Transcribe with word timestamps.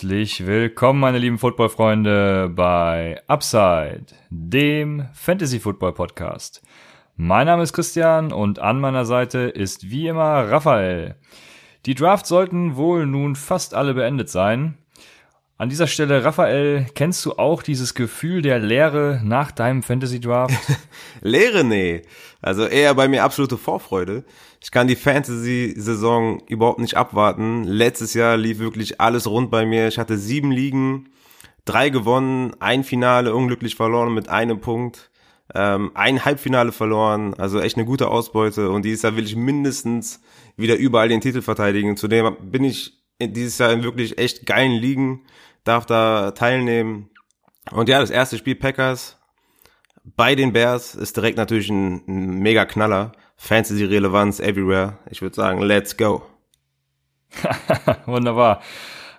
Herzlich 0.00 0.46
willkommen, 0.46 0.98
meine 0.98 1.18
lieben 1.18 1.36
Footballfreunde, 1.36 2.50
bei 2.56 3.20
Upside, 3.26 4.06
dem 4.30 5.06
Fantasy 5.12 5.60
Football 5.60 5.92
Podcast. 5.92 6.62
Mein 7.16 7.44
Name 7.44 7.64
ist 7.64 7.74
Christian 7.74 8.32
und 8.32 8.60
an 8.60 8.80
meiner 8.80 9.04
Seite 9.04 9.40
ist 9.40 9.90
wie 9.90 10.08
immer 10.08 10.50
Raphael. 10.50 11.16
Die 11.84 11.94
Drafts 11.94 12.30
sollten 12.30 12.76
wohl 12.76 13.04
nun 13.04 13.36
fast 13.36 13.74
alle 13.74 13.92
beendet 13.92 14.30
sein. 14.30 14.78
An 15.58 15.68
dieser 15.68 15.86
Stelle, 15.86 16.24
Raphael, 16.24 16.86
kennst 16.94 17.26
du 17.26 17.32
auch 17.32 17.62
dieses 17.62 17.94
Gefühl 17.94 18.40
der 18.40 18.58
Leere 18.58 19.20
nach 19.22 19.50
deinem 19.50 19.82
Fantasy 19.82 20.18
Draft? 20.18 20.54
Leere, 21.20 21.62
nee. 21.62 22.00
Also 22.40 22.64
eher 22.64 22.94
bei 22.94 23.06
mir 23.06 23.22
absolute 23.22 23.58
Vorfreude. 23.58 24.24
Ich 24.62 24.70
kann 24.70 24.88
die 24.88 24.96
Fantasy-Saison 24.96 26.42
überhaupt 26.48 26.80
nicht 26.80 26.96
abwarten. 26.96 27.64
Letztes 27.64 28.14
Jahr 28.14 28.36
lief 28.36 28.58
wirklich 28.58 29.00
alles 29.00 29.26
rund 29.26 29.50
bei 29.50 29.64
mir. 29.64 29.88
Ich 29.88 29.98
hatte 29.98 30.18
sieben 30.18 30.50
Ligen, 30.50 31.08
drei 31.64 31.88
gewonnen, 31.88 32.54
ein 32.60 32.84
Finale 32.84 33.34
unglücklich 33.34 33.74
verloren 33.74 34.12
mit 34.12 34.28
einem 34.28 34.60
Punkt, 34.60 35.10
ähm, 35.54 35.92
ein 35.94 36.24
Halbfinale 36.24 36.72
verloren. 36.72 37.34
Also 37.34 37.60
echt 37.60 37.76
eine 37.76 37.86
gute 37.86 38.08
Ausbeute. 38.08 38.70
Und 38.70 38.84
dieses 38.84 39.02
Jahr 39.02 39.16
will 39.16 39.24
ich 39.24 39.34
mindestens 39.34 40.20
wieder 40.56 40.76
überall 40.76 41.08
den 41.08 41.22
Titel 41.22 41.40
verteidigen. 41.40 41.96
Zudem 41.96 42.36
bin 42.42 42.64
ich 42.64 43.00
dieses 43.18 43.58
Jahr 43.58 43.72
in 43.72 43.82
wirklich 43.82 44.18
echt 44.18 44.46
geilen 44.46 44.72
Ligen 44.72 45.22
darf 45.64 45.86
da 45.86 46.32
teilnehmen. 46.32 47.10
Und 47.70 47.88
ja, 47.88 48.00
das 48.00 48.10
erste 48.10 48.38
Spiel 48.38 48.54
Packers 48.54 49.18
bei 50.04 50.34
den 50.34 50.52
Bears 50.52 50.94
ist 50.94 51.16
direkt 51.16 51.36
natürlich 51.36 51.68
ein, 51.70 52.02
ein 52.08 52.38
mega 52.40 52.64
Knaller. 52.64 53.12
Fantasy-Relevanz 53.40 54.38
everywhere. 54.38 54.98
Ich 55.10 55.22
würde 55.22 55.34
sagen, 55.34 55.62
let's 55.62 55.96
go. 55.96 56.22
Wunderbar. 58.06 58.60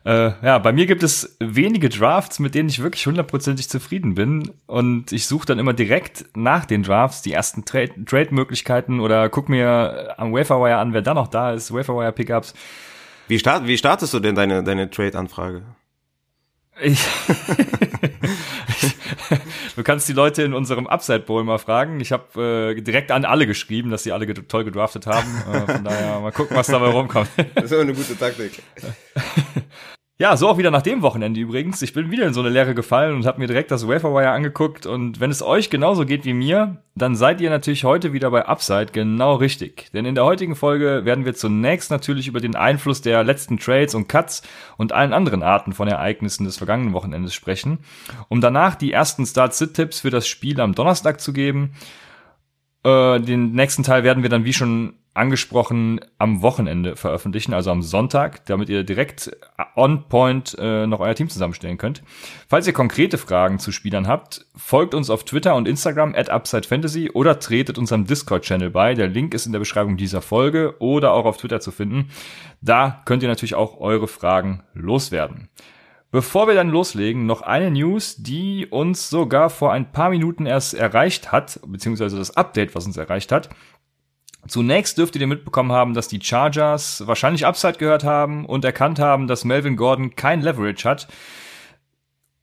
Äh, 0.05 0.31
ja, 0.43 0.59
bei 0.59 0.71
mir 0.71 0.85
gibt 0.85 1.01
es 1.01 1.37
wenige 1.39 1.89
Drafts, 1.89 2.37
mit 2.37 2.53
denen 2.53 2.69
ich 2.69 2.83
wirklich 2.83 3.05
hundertprozentig 3.07 3.67
zufrieden 3.67 4.13
bin. 4.13 4.51
Und 4.67 5.11
ich 5.11 5.25
suche 5.25 5.47
dann 5.47 5.57
immer 5.57 5.73
direkt 5.73 6.25
nach 6.35 6.65
den 6.65 6.83
Drafts 6.83 7.23
die 7.23 7.33
ersten 7.33 7.65
Trade-Möglichkeiten 7.65 8.99
oder 8.99 9.27
guck 9.27 9.49
mir 9.49 10.13
am 10.17 10.33
Waferwire 10.33 10.77
an, 10.77 10.93
wer 10.93 11.01
da 11.01 11.15
noch 11.15 11.27
da 11.27 11.53
ist, 11.53 11.73
Waferwire-Pickups. 11.73 12.53
Wie, 13.27 13.39
start, 13.39 13.65
wie 13.65 13.77
startest 13.77 14.13
du 14.13 14.19
denn 14.19 14.35
deine, 14.35 14.63
deine 14.63 14.89
Trade-Anfrage? 14.89 15.63
Ich, 16.79 17.05
du 19.75 19.83
kannst 19.83 20.07
die 20.07 20.13
Leute 20.13 20.43
in 20.43 20.53
unserem 20.53 20.87
Upside 20.87 21.19
Bowl 21.19 21.43
mal 21.43 21.59
fragen. 21.59 21.99
Ich 21.99 22.11
habe 22.11 22.75
äh, 22.77 22.81
direkt 22.81 23.11
an 23.11 23.25
alle 23.25 23.45
geschrieben, 23.45 23.91
dass 23.91 24.03
sie 24.03 24.11
alle 24.11 24.25
ged 24.25 24.47
toll 24.49 24.63
gedraftet 24.63 25.05
haben. 25.05 25.27
Äh, 25.51 25.73
von 25.73 25.83
daher 25.83 26.19
mal 26.19 26.31
gucken, 26.31 26.55
was 26.55 26.67
dabei 26.67 26.87
rumkommt. 26.87 27.29
Das 27.55 27.65
ist 27.65 27.71
immer 27.73 27.81
eine 27.81 27.93
gute 27.93 28.17
Taktik. 28.17 28.63
Ja, 30.17 30.37
so 30.37 30.47
auch 30.47 30.59
wieder 30.59 30.69
nach 30.69 30.83
dem 30.83 31.01
Wochenende 31.01 31.39
übrigens. 31.39 31.81
Ich 31.81 31.93
bin 31.93 32.11
wieder 32.11 32.27
in 32.27 32.33
so 32.35 32.41
eine 32.41 32.49
Leere 32.49 32.75
gefallen 32.75 33.15
und 33.15 33.25
habe 33.25 33.39
mir 33.39 33.47
direkt 33.47 33.71
das 33.71 33.87
Waferwire 33.87 34.29
angeguckt. 34.29 34.85
Und 34.85 35.19
wenn 35.19 35.31
es 35.31 35.41
euch 35.41 35.71
genauso 35.71 36.05
geht 36.05 36.25
wie 36.25 36.33
mir, 36.33 36.83
dann 36.93 37.15
seid 37.15 37.41
ihr 37.41 37.49
natürlich 37.49 37.85
heute 37.85 38.13
wieder 38.13 38.29
bei 38.29 38.45
Upside 38.45 38.91
genau 38.91 39.33
richtig. 39.33 39.89
Denn 39.93 40.05
in 40.05 40.13
der 40.13 40.25
heutigen 40.25 40.55
Folge 40.55 41.05
werden 41.05 41.25
wir 41.25 41.33
zunächst 41.33 41.89
natürlich 41.89 42.27
über 42.27 42.39
den 42.39 42.55
Einfluss 42.55 43.01
der 43.01 43.23
letzten 43.23 43.57
Trades 43.57 43.95
und 43.95 44.09
Cuts 44.09 44.43
und 44.77 44.91
allen 44.91 45.13
anderen 45.13 45.41
Arten 45.41 45.73
von 45.73 45.87
Ereignissen 45.87 46.43
des 46.43 46.57
vergangenen 46.57 46.93
Wochenendes 46.93 47.33
sprechen, 47.33 47.79
um 48.29 48.41
danach 48.41 48.75
die 48.75 48.91
ersten 48.91 49.25
Start-Sit-Tipps 49.25 50.01
für 50.01 50.11
das 50.11 50.27
Spiel 50.27 50.61
am 50.61 50.75
Donnerstag 50.75 51.19
zu 51.19 51.33
geben. 51.33 51.73
Äh, 52.83 53.19
den 53.19 53.51
nächsten 53.53 53.83
Teil 53.83 54.03
werden 54.03 54.23
wir 54.23 54.29
dann 54.29 54.45
wie 54.45 54.53
schon 54.53 54.93
angesprochen 55.13 55.99
am 56.19 56.41
Wochenende 56.41 56.95
veröffentlichen, 56.95 57.53
also 57.53 57.69
am 57.69 57.81
Sonntag, 57.81 58.45
damit 58.45 58.69
ihr 58.69 58.83
direkt 58.83 59.29
on 59.75 60.07
point 60.07 60.55
äh, 60.57 60.87
noch 60.87 61.01
euer 61.01 61.15
Team 61.15 61.29
zusammenstellen 61.29 61.77
könnt. 61.77 62.01
Falls 62.47 62.65
ihr 62.65 62.73
konkrete 62.73 63.17
Fragen 63.17 63.59
zu 63.59 63.73
Spielern 63.73 64.07
habt, 64.07 64.45
folgt 64.55 64.93
uns 64.93 65.09
auf 65.09 65.25
Twitter 65.25 65.55
und 65.55 65.67
Instagram 65.67 66.15
at 66.15 66.33
UpsideFantasy 66.33 67.11
oder 67.13 67.39
tretet 67.39 67.77
unserem 67.77 68.05
Discord-Channel 68.05 68.69
bei. 68.69 68.93
Der 68.93 69.07
Link 69.07 69.33
ist 69.33 69.45
in 69.45 69.51
der 69.51 69.59
Beschreibung 69.59 69.97
dieser 69.97 70.21
Folge 70.21 70.75
oder 70.79 71.11
auch 71.11 71.25
auf 71.25 71.37
Twitter 71.37 71.59
zu 71.59 71.71
finden. 71.71 72.09
Da 72.61 73.01
könnt 73.03 73.21
ihr 73.21 73.29
natürlich 73.29 73.55
auch 73.55 73.81
eure 73.81 74.07
Fragen 74.07 74.63
loswerden. 74.73 75.49
Bevor 76.11 76.47
wir 76.47 76.55
dann 76.55 76.69
loslegen, 76.69 77.25
noch 77.25 77.41
eine 77.41 77.71
News, 77.71 78.17
die 78.17 78.67
uns 78.67 79.09
sogar 79.09 79.49
vor 79.49 79.71
ein 79.71 79.93
paar 79.93 80.09
Minuten 80.09 80.45
erst 80.45 80.73
erreicht 80.73 81.31
hat, 81.31 81.61
beziehungsweise 81.65 82.17
das 82.17 82.35
Update, 82.35 82.75
was 82.75 82.85
uns 82.85 82.97
erreicht 82.97 83.31
hat. 83.31 83.49
Zunächst 84.45 84.97
dürftet 84.97 85.21
ihr 85.21 85.27
mitbekommen 85.27 85.71
haben, 85.71 85.93
dass 85.93 86.09
die 86.09 86.21
Chargers 86.21 87.07
wahrscheinlich 87.07 87.45
Upside 87.45 87.77
gehört 87.77 88.03
haben 88.03 88.45
und 88.45 88.65
erkannt 88.65 88.99
haben, 88.99 89.27
dass 89.27 89.45
Melvin 89.45 89.77
Gordon 89.77 90.15
kein 90.15 90.41
Leverage 90.41 90.89
hat 90.89 91.07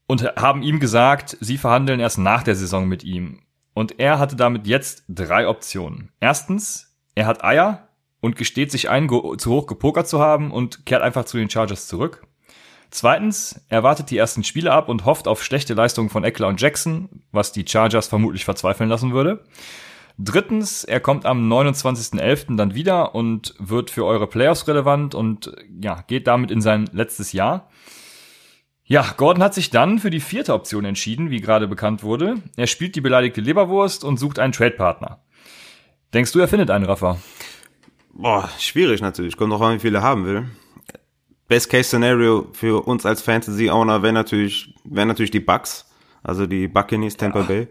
und 0.06 0.22
haben 0.36 0.62
ihm 0.62 0.80
gesagt, 0.80 1.36
sie 1.40 1.58
verhandeln 1.58 2.00
erst 2.00 2.18
nach 2.18 2.42
der 2.42 2.54
Saison 2.54 2.88
mit 2.88 3.04
ihm. 3.04 3.42
Und 3.74 4.00
er 4.00 4.18
hatte 4.18 4.36
damit 4.36 4.66
jetzt 4.66 5.04
drei 5.08 5.46
Optionen. 5.46 6.10
Erstens, 6.20 6.96
er 7.14 7.26
hat 7.26 7.44
Eier 7.44 7.88
und 8.20 8.36
gesteht 8.36 8.70
sich 8.70 8.88
ein, 8.88 9.08
zu 9.08 9.50
hoch 9.50 9.66
gepokert 9.66 10.08
zu 10.08 10.20
haben 10.20 10.52
und 10.52 10.86
kehrt 10.86 11.02
einfach 11.02 11.26
zu 11.26 11.36
den 11.36 11.50
Chargers 11.50 11.86
zurück. 11.86 12.27
Zweitens, 12.90 13.60
er 13.68 13.82
wartet 13.82 14.10
die 14.10 14.16
ersten 14.16 14.44
Spiele 14.44 14.72
ab 14.72 14.88
und 14.88 15.04
hofft 15.04 15.28
auf 15.28 15.44
schlechte 15.44 15.74
Leistungen 15.74 16.08
von 16.08 16.24
Eckler 16.24 16.48
und 16.48 16.60
Jackson, 16.60 17.22
was 17.32 17.52
die 17.52 17.66
Chargers 17.66 18.08
vermutlich 18.08 18.44
verzweifeln 18.44 18.88
lassen 18.88 19.12
würde. 19.12 19.44
Drittens, 20.18 20.84
er 20.84 20.98
kommt 20.98 21.26
am 21.26 21.50
29.11. 21.52 22.56
dann 22.56 22.74
wieder 22.74 23.14
und 23.14 23.54
wird 23.58 23.90
für 23.90 24.04
eure 24.04 24.26
Playoffs 24.26 24.66
relevant 24.66 25.14
und 25.14 25.52
ja, 25.80 26.02
geht 26.08 26.26
damit 26.26 26.50
in 26.50 26.60
sein 26.60 26.88
letztes 26.92 27.32
Jahr. 27.32 27.70
Ja, 28.84 29.14
Gordon 29.16 29.42
hat 29.42 29.52
sich 29.52 29.68
dann 29.68 29.98
für 29.98 30.10
die 30.10 30.18
vierte 30.18 30.54
Option 30.54 30.86
entschieden, 30.86 31.30
wie 31.30 31.42
gerade 31.42 31.68
bekannt 31.68 32.02
wurde. 32.02 32.36
Er 32.56 32.66
spielt 32.66 32.96
die 32.96 33.02
beleidigte 33.02 33.42
Leberwurst 33.42 34.02
und 34.02 34.16
sucht 34.16 34.38
einen 34.38 34.54
Trade-Partner. 34.54 35.20
Denkst 36.14 36.32
du, 36.32 36.40
er 36.40 36.48
findet 36.48 36.70
einen, 36.70 36.86
Rafa? 36.86 37.18
Boah, 38.14 38.48
schwierig 38.58 39.02
natürlich. 39.02 39.36
Kommt 39.36 39.50
noch 39.50 39.60
an, 39.60 39.76
wie 39.76 39.80
viele 39.80 40.02
haben 40.02 40.24
will. 40.24 40.48
Best-Case-Szenario 41.48 42.48
für 42.52 42.86
uns 42.86 43.04
als 43.06 43.22
Fantasy-Owner 43.22 44.02
wäre 44.02 44.12
natürlich, 44.12 44.74
wäre 44.84 45.06
natürlich 45.06 45.30
die 45.30 45.40
Bucks, 45.40 45.86
also 46.22 46.46
die 46.46 46.68
Buccaneers 46.68 47.16
Tampa 47.16 47.40
ja. 47.40 47.46
Bay 47.46 47.68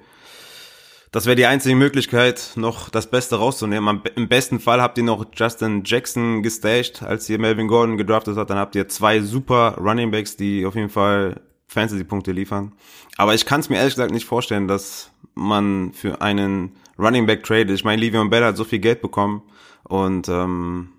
das 1.11 1.25
wäre 1.25 1.35
die 1.35 1.45
einzige 1.45 1.75
Möglichkeit, 1.75 2.51
noch 2.55 2.89
das 2.89 3.09
Beste 3.09 3.37
rauszunehmen. 3.37 4.01
Im 4.15 4.27
besten 4.27 4.59
Fall 4.59 4.81
habt 4.81 4.97
ihr 4.97 5.03
noch 5.03 5.25
Justin 5.33 5.83
Jackson 5.85 6.43
gestasht, 6.43 7.01
als 7.01 7.29
ihr 7.29 7.39
Melvin 7.39 7.67
Gordon 7.67 7.97
gedraftet 7.97 8.37
habt. 8.37 8.49
Dann 8.49 8.57
habt 8.57 8.75
ihr 8.75 8.89
zwei 8.89 9.21
super 9.21 9.77
Running 9.79 10.11
Backs, 10.11 10.35
die 10.35 10.65
auf 10.65 10.75
jeden 10.75 10.89
Fall 10.89 11.41
Fantasy-Punkte 11.67 12.31
liefern. 12.31 12.73
Aber 13.15 13.33
ich 13.33 13.45
kann 13.45 13.61
es 13.61 13.69
mir 13.69 13.77
ehrlich 13.77 13.95
gesagt 13.95 14.11
nicht 14.11 14.25
vorstellen, 14.25 14.67
dass 14.67 15.11
man 15.33 15.93
für 15.93 16.21
einen 16.21 16.75
Running 16.99 17.25
Back 17.25 17.43
tradet. 17.43 17.71
Ich 17.71 17.85
meine, 17.85 18.01
Livion 18.01 18.29
Bell 18.29 18.43
hat 18.43 18.57
so 18.57 18.63
viel 18.63 18.79
Geld 18.79 19.01
bekommen 19.01 19.43
und 19.83 20.27
ähm, 20.27 20.89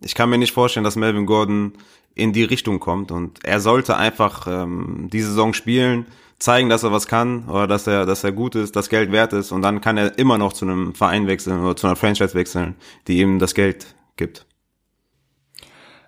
ich 0.00 0.14
kann 0.14 0.30
mir 0.30 0.38
nicht 0.38 0.52
vorstellen, 0.52 0.84
dass 0.84 0.96
Melvin 0.96 1.26
Gordon 1.26 1.72
in 2.14 2.32
die 2.32 2.44
Richtung 2.44 2.80
kommt 2.80 3.10
und 3.10 3.44
er 3.44 3.60
sollte 3.60 3.96
einfach 3.96 4.46
ähm, 4.46 5.08
die 5.12 5.22
Saison 5.22 5.52
spielen 5.54 6.06
zeigen, 6.38 6.68
dass 6.68 6.84
er 6.84 6.92
was 6.92 7.08
kann 7.08 7.48
oder 7.48 7.66
dass 7.66 7.86
er, 7.86 8.06
dass 8.06 8.24
er 8.24 8.32
gut 8.32 8.54
ist, 8.54 8.76
das 8.76 8.88
Geld 8.88 9.10
wert 9.12 9.32
ist 9.32 9.52
und 9.52 9.62
dann 9.62 9.80
kann 9.80 9.96
er 9.96 10.18
immer 10.18 10.38
noch 10.38 10.52
zu 10.52 10.64
einem 10.64 10.94
Verein 10.94 11.26
wechseln 11.26 11.60
oder 11.60 11.76
zu 11.76 11.86
einer 11.86 11.96
Franchise 11.96 12.34
wechseln, 12.34 12.76
die 13.06 13.20
ihm 13.20 13.38
das 13.38 13.54
Geld 13.54 13.94
gibt. 14.16 14.46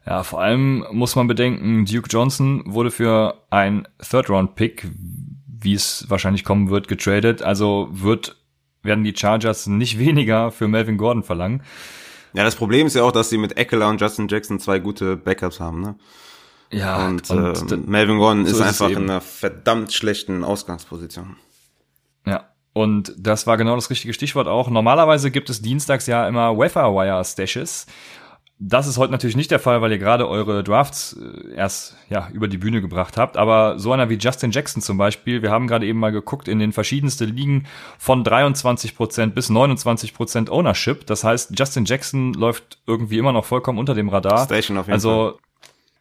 Ja, 0.06 0.23
vor 0.23 0.41
allem 0.41 0.84
muss 0.93 1.15
man 1.15 1.27
bedenken, 1.27 1.85
Duke 1.85 2.09
Johnson 2.11 2.62
wurde 2.67 2.91
für 2.91 3.44
ein 3.50 3.87
Third-Round-Pick, 4.03 4.88
wie 5.47 5.75
es 5.75 6.06
wahrscheinlich 6.09 6.43
kommen 6.43 6.70
wird, 6.70 6.88
getradet. 6.88 7.43
Also 7.43 7.88
wird, 7.93 8.37
werden 8.82 9.05
die 9.05 9.14
Chargers 9.14 9.67
nicht 9.67 9.99
weniger 10.00 10.50
für 10.50 10.69
Melvin 10.69 10.97
Gordon 10.97 11.23
verlangen. 11.23 11.62
Ja, 12.32 12.44
das 12.44 12.56
Problem 12.56 12.87
ist 12.87 12.94
ja 12.94 13.03
auch, 13.03 13.12
dass 13.12 13.31
sie 13.31 13.38
mit 13.38 13.56
Eckler 13.56 13.88
und 13.88 14.00
Justin 14.00 14.29
Jackson 14.29 14.61
zwei 14.61 14.79
gute 14.79 15.17
Backups 15.17 15.61
haben, 15.61 15.81
ne? 15.81 15.97
Ja, 16.73 17.06
und, 17.06 17.29
und 17.31 17.73
äh, 17.73 17.77
Melvin 17.77 18.19
Gordon 18.19 18.47
so 18.47 18.56
ist 18.56 18.61
einfach 18.61 18.91
in 18.91 19.11
einer 19.11 19.21
verdammt 19.21 19.93
schlechten 19.93 20.44
Ausgangsposition. 20.44 21.37
Ja, 22.25 22.50
und 22.73 23.12
das 23.19 23.49
war 23.49 23.56
genau 23.56 23.75
das 23.75 23.91
richtige 23.91 24.15
Stichwort 24.15 24.47
auch. 24.47 24.71
Normalerweise 24.71 25.32
gibt 25.32 25.50
es 25.50 25.62
dienstags 25.62 26.06
ja 26.06 26.29
immer 26.29 26.56
Wire 26.56 27.25
Stashes. 27.25 27.87
Das 28.62 28.87
ist 28.87 28.99
heute 28.99 29.11
natürlich 29.11 29.37
nicht 29.37 29.51
der 29.51 29.59
Fall, 29.59 29.81
weil 29.81 29.91
ihr 29.91 29.99
gerade 29.99 30.29
eure 30.29 30.62
Drafts 30.62 31.19
äh, 31.19 31.55
erst 31.55 31.97
ja 32.11 32.29
über 32.31 32.47
die 32.47 32.59
Bühne 32.59 32.83
gebracht 32.83 33.17
habt. 33.17 33.39
Aber 33.39 33.79
so 33.79 33.91
einer 33.91 34.11
wie 34.11 34.17
Justin 34.17 34.51
Jackson 34.51 34.83
zum 34.83 34.99
Beispiel, 34.99 35.41
wir 35.41 35.51
haben 35.51 35.67
gerade 35.67 35.87
eben 35.87 35.99
mal 35.99 36.12
geguckt 36.12 36.47
in 36.47 36.59
den 36.59 36.73
verschiedensten 36.73 37.35
Ligen 37.35 37.67
von 37.99 38.23
23% 38.23 39.29
bis 39.31 39.51
29% 39.51 40.51
Ownership. 40.51 41.07
Das 41.07 41.25
heißt, 41.25 41.59
Justin 41.59 41.87
Jackson 41.87 42.35
läuft 42.35 42.79
irgendwie 42.87 43.17
immer 43.17 43.33
noch 43.33 43.47
vollkommen 43.47 43.79
unter 43.79 43.95
dem 43.95 44.11
Radar. 44.11 44.45
Station 44.45 44.77
auf 44.77 44.87
jeden 44.87 44.95
also, 44.95 45.33
Fall. 45.33 45.50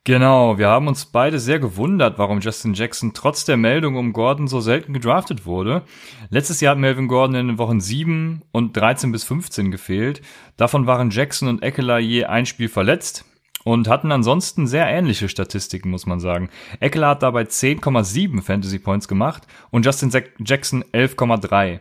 Genau, 0.06 0.58
wir 0.58 0.70
haben 0.70 0.88
uns 0.88 1.06
beide 1.06 1.40
sehr 1.40 1.60
gewundert, 1.60 2.18
warum 2.18 2.40
Justin 2.40 2.74
Jackson 2.74 3.14
trotz 3.14 3.44
der 3.46 3.58
Meldung 3.58 3.96
um 3.96 4.14
Gordon 4.14 4.48
so 4.48 4.62
selten 4.62 4.94
gedraftet 4.94 5.46
wurde. 5.46 5.84
Letztes 6.30 6.62
Jahr 6.62 6.72
hat 6.72 6.80
Melvin 6.80 7.08
Gordon 7.08 7.36
in 7.36 7.48
den 7.50 7.58
Wochen 7.58 7.82
7 7.82 8.42
und 8.52 8.76
13 8.76 9.12
bis 9.12 9.26
15 9.26 9.72
gefehlt. 9.72 10.22
Davon 10.58 10.88
waren 10.88 11.10
Jackson 11.12 11.50
und 11.50 11.62
Eckler 11.62 12.00
je 12.00 12.24
ein 12.24 12.46
Spiel 12.46 12.70
verletzt. 12.70 13.26
Und 13.64 13.88
hatten 13.88 14.12
ansonsten 14.12 14.68
sehr 14.68 14.88
ähnliche 14.88 15.30
Statistiken, 15.30 15.90
muss 15.90 16.06
man 16.06 16.20
sagen. 16.20 16.50
Eckler 16.80 17.10
hat 17.10 17.24
dabei 17.24 17.44
10,7 17.44 18.42
Fantasy 18.42 18.80
Points 18.80 19.08
gemacht 19.08 19.48
und 19.72 19.86
Justin 19.86 20.12
Jackson 20.40 20.84
11,3. 20.94 21.80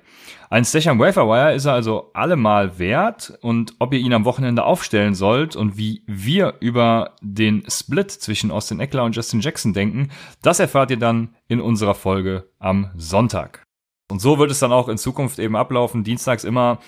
Ein 0.50 0.64
Stech 0.64 0.88
am 0.88 0.98
Waferwire 0.98 1.54
ist 1.54 1.66
er 1.66 1.74
also 1.74 2.10
allemal 2.14 2.78
wert 2.78 3.38
und 3.42 3.74
ob 3.78 3.92
ihr 3.92 4.00
ihn 4.00 4.14
am 4.14 4.24
Wochenende 4.24 4.64
aufstellen 4.64 5.14
sollt 5.14 5.56
und 5.56 5.76
wie 5.76 6.02
wir 6.06 6.54
über 6.60 7.16
den 7.20 7.64
Split 7.68 8.10
zwischen 8.10 8.50
Austin 8.50 8.80
Eckler 8.80 9.04
und 9.04 9.14
Justin 9.14 9.40
Jackson 9.40 9.74
denken, 9.74 10.08
das 10.42 10.58
erfahrt 10.58 10.90
ihr 10.90 10.98
dann 10.98 11.34
in 11.48 11.60
unserer 11.60 11.94
Folge 11.94 12.48
am 12.58 12.90
Sonntag. 12.96 13.62
Und 14.10 14.20
so 14.20 14.38
wird 14.38 14.50
es 14.50 14.58
dann 14.58 14.72
auch 14.72 14.88
in 14.88 14.96
Zukunft 14.96 15.38
eben 15.38 15.54
ablaufen. 15.54 16.02
Dienstags 16.02 16.44
immer 16.44 16.78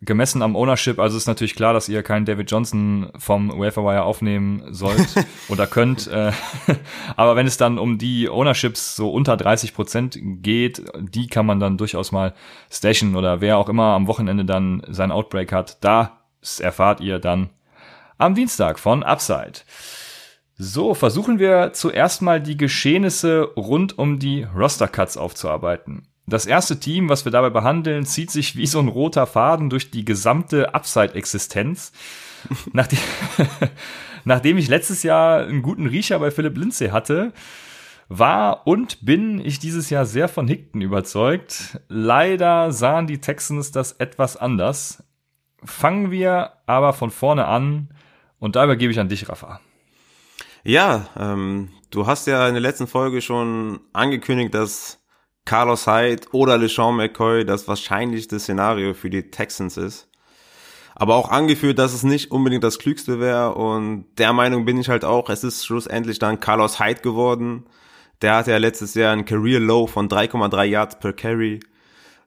gemessen 0.00 0.42
am 0.42 0.54
Ownership. 0.54 0.98
Also 0.98 1.16
ist 1.16 1.26
natürlich 1.26 1.54
klar, 1.54 1.72
dass 1.72 1.88
ihr 1.88 2.02
keinen 2.02 2.24
David 2.24 2.50
Johnson 2.50 3.10
vom 3.18 3.50
Waferwire 3.50 4.04
aufnehmen 4.04 4.62
sollt 4.72 5.08
oder 5.48 5.66
könnt. 5.66 6.06
Äh, 6.06 6.32
aber 7.16 7.36
wenn 7.36 7.46
es 7.46 7.56
dann 7.56 7.78
um 7.78 7.98
die 7.98 8.28
Ownerships 8.28 8.94
so 8.96 9.10
unter 9.10 9.36
30 9.36 9.74
Prozent 9.74 10.18
geht, 10.20 10.82
die 10.98 11.26
kann 11.26 11.46
man 11.46 11.60
dann 11.60 11.78
durchaus 11.78 12.12
mal 12.12 12.34
stashen 12.70 13.16
oder 13.16 13.40
wer 13.40 13.58
auch 13.58 13.68
immer 13.68 13.94
am 13.94 14.06
Wochenende 14.06 14.44
dann 14.44 14.82
sein 14.88 15.10
Outbreak 15.10 15.52
hat. 15.52 15.82
Das 15.82 16.60
erfahrt 16.60 17.00
ihr 17.00 17.18
dann 17.18 17.50
am 18.18 18.34
Dienstag 18.34 18.78
von 18.78 19.02
Upside. 19.02 19.60
So, 20.60 20.94
versuchen 20.94 21.38
wir 21.38 21.72
zuerst 21.72 22.20
mal 22.20 22.40
die 22.40 22.56
Geschehnisse 22.56 23.48
rund 23.56 23.96
um 23.96 24.18
die 24.18 24.42
Roster 24.42 24.88
Cuts 24.88 25.16
aufzuarbeiten. 25.16 26.08
Das 26.28 26.44
erste 26.44 26.78
Team, 26.78 27.08
was 27.08 27.24
wir 27.24 27.32
dabei 27.32 27.48
behandeln, 27.48 28.04
zieht 28.04 28.30
sich 28.30 28.54
wie 28.54 28.66
so 28.66 28.78
ein 28.78 28.88
roter 28.88 29.26
Faden 29.26 29.70
durch 29.70 29.90
die 29.90 30.04
gesamte 30.04 30.74
Upside-Existenz. 30.74 31.92
Nachdem, 32.72 32.98
nachdem 34.24 34.58
ich 34.58 34.68
letztes 34.68 35.02
Jahr 35.02 35.46
einen 35.46 35.62
guten 35.62 35.86
Riecher 35.86 36.18
bei 36.18 36.30
Philipp 36.30 36.56
Lindsay 36.56 36.90
hatte, 36.90 37.32
war 38.08 38.66
und 38.66 39.04
bin 39.04 39.44
ich 39.44 39.58
dieses 39.58 39.90
Jahr 39.90 40.06
sehr 40.06 40.28
von 40.28 40.46
Hickton 40.46 40.82
überzeugt. 40.82 41.80
Leider 41.88 42.72
sahen 42.72 43.06
die 43.06 43.20
Texans 43.20 43.72
das 43.72 43.92
etwas 43.92 44.36
anders. 44.36 45.02
Fangen 45.64 46.10
wir 46.10 46.52
aber 46.66 46.92
von 46.92 47.10
vorne 47.10 47.46
an 47.46 47.88
und 48.38 48.54
da 48.54 48.64
übergebe 48.64 48.92
ich 48.92 49.00
an 49.00 49.08
dich, 49.08 49.28
Rafa. 49.28 49.60
Ja, 50.62 51.08
ähm, 51.18 51.70
du 51.90 52.06
hast 52.06 52.26
ja 52.26 52.46
in 52.46 52.54
der 52.54 52.60
letzten 52.60 52.86
Folge 52.86 53.20
schon 53.20 53.80
angekündigt, 53.92 54.54
dass 54.54 54.98
Carlos 55.48 55.86
Hyde 55.86 56.26
oder 56.32 56.58
LeSean 56.58 56.94
McCoy 56.94 57.46
das 57.46 57.66
wahrscheinlichste 57.66 58.38
Szenario 58.38 58.92
für 58.92 59.08
die 59.08 59.30
Texans 59.30 59.78
ist. 59.78 60.06
Aber 60.94 61.14
auch 61.16 61.30
angeführt, 61.30 61.78
dass 61.78 61.94
es 61.94 62.02
nicht 62.02 62.30
unbedingt 62.30 62.64
das 62.64 62.78
Klügste 62.78 63.18
wäre 63.18 63.54
und 63.54 64.04
der 64.18 64.34
Meinung 64.34 64.66
bin 64.66 64.78
ich 64.78 64.90
halt 64.90 65.06
auch, 65.06 65.30
es 65.30 65.44
ist 65.44 65.64
schlussendlich 65.64 66.18
dann 66.18 66.40
Carlos 66.40 66.78
Hyde 66.78 67.00
geworden. 67.00 67.64
Der 68.20 68.36
hatte 68.36 68.50
ja 68.50 68.58
letztes 68.58 68.92
Jahr 68.92 69.14
ein 69.14 69.24
Career 69.24 69.58
Low 69.58 69.86
von 69.86 70.10
3,3 70.10 70.64
Yards 70.64 70.98
per 70.98 71.14
Carry, 71.14 71.60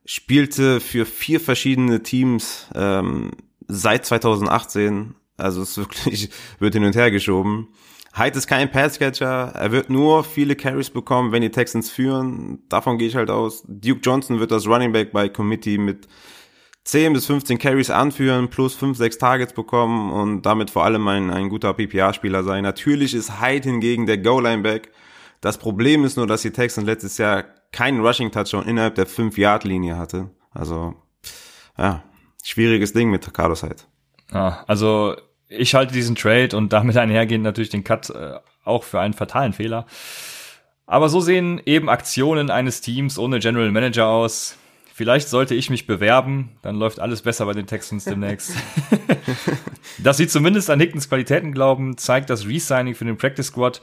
spielte 0.04 0.80
für 0.80 1.06
vier 1.06 1.40
verschiedene 1.40 2.02
Teams 2.02 2.70
ähm, 2.74 3.34
seit 3.68 4.04
2018. 4.04 5.14
Also 5.38 5.62
es 5.62 5.78
wirklich 5.78 6.32
wird 6.60 6.74
hin 6.74 6.86
und 6.86 6.96
her 6.96 7.12
geschoben. 7.12 7.68
Hyde 8.14 8.38
ist 8.38 8.48
kein 8.48 8.70
Passcatcher. 8.72 9.54
Er 9.56 9.72
wird 9.72 9.90
nur 9.90 10.24
viele 10.24 10.56
Carries 10.56 10.90
bekommen, 10.90 11.32
wenn 11.32 11.42
die 11.42 11.52
Texans 11.52 11.90
führen. 11.90 12.60
Davon 12.68 12.98
gehe 12.98 13.08
ich 13.08 13.16
halt 13.16 13.30
aus. 13.30 13.64
Duke 13.68 14.02
Johnson 14.02 14.40
wird 14.40 14.52
das 14.52 14.68
Running 14.68 14.92
Back 14.92 15.12
bei 15.12 15.30
Committee 15.30 15.78
mit 15.78 16.08
10 16.84 17.14
bis 17.14 17.26
15 17.28 17.58
Carries 17.58 17.90
anführen, 17.90 18.50
plus 18.50 18.76
5, 18.76 18.98
6 18.98 19.18
Targets 19.18 19.54
bekommen 19.54 20.12
und 20.12 20.42
damit 20.46 20.72
vor 20.72 20.84
allem 20.84 21.08
ein, 21.08 21.30
ein 21.30 21.50
guter 21.50 21.74
PPR-Spieler 21.74 22.44
sein. 22.44 22.64
Natürlich 22.64 23.14
ist 23.14 23.42
Hyde 23.42 23.70
hingegen 23.70 24.08
der 24.08 24.18
Goal-Line-Back. 24.18 24.92
Das 25.40 25.58
Problem 25.58 26.04
ist 26.04 26.18
nur, 26.18 26.28
dass 26.28 26.42
die 26.42 26.52
Texans 26.52 26.86
letztes 26.86 27.18
Jahr 27.18 27.46
keinen 27.72 28.06
Rushing-Touchdown 28.06 28.66
innerhalb 28.66 28.96
der 28.96 29.08
5-Yard-Linie 29.08 29.98
hatte. 29.98 30.32
Also, 30.52 30.96
ja, 31.78 32.04
schwieriges 32.44 32.94
Ding 32.94 33.10
mit 33.10 33.32
Carlos 33.34 33.64
Hyde. 33.64 33.84
Ja, 34.32 34.64
also 34.68 35.16
ich 35.52 35.76
halte 35.76 35.94
diesen 35.94 36.16
Trade 36.16 36.56
und 36.56 36.74
damit 36.74 36.98
einhergehend 36.98 37.44
natürlich 37.44 37.70
den 37.70 37.84
Cut 37.84 38.10
äh, 38.10 38.34
auch 38.64 38.84
für 38.84 39.00
einen 39.00 39.14
fatalen 39.14 39.54
Fehler. 39.54 39.86
Aber 40.88 41.10
so 41.10 41.22
sehen 41.22 41.62
eben 41.66 41.90
Aktionen 41.90 42.50
eines 42.50 42.82
Teams 42.82 43.18
ohne 43.18 43.40
General 43.40 43.72
Manager 43.72 44.08
aus. 44.08 44.58
Vielleicht 44.94 45.30
sollte 45.30 45.56
ich 45.56 45.70
mich 45.70 45.88
bewerben, 45.88 46.50
dann 46.62 46.76
läuft 46.76 47.00
alles 47.00 47.22
besser 47.22 47.46
bei 47.46 47.54
den 47.54 47.66
Texans 47.66 48.04
demnächst. 48.04 48.56
Dass 49.98 50.18
sie 50.18 50.28
zumindest 50.28 50.70
an 50.70 50.80
Hickens 50.80 51.08
Qualitäten 51.08 51.54
glauben, 51.54 51.98
zeigt 51.98 52.30
das 52.30 52.46
Resigning 52.46 52.94
für 52.94 53.06
den 53.06 53.18
Practice 53.18 53.48
Squad. 53.48 53.82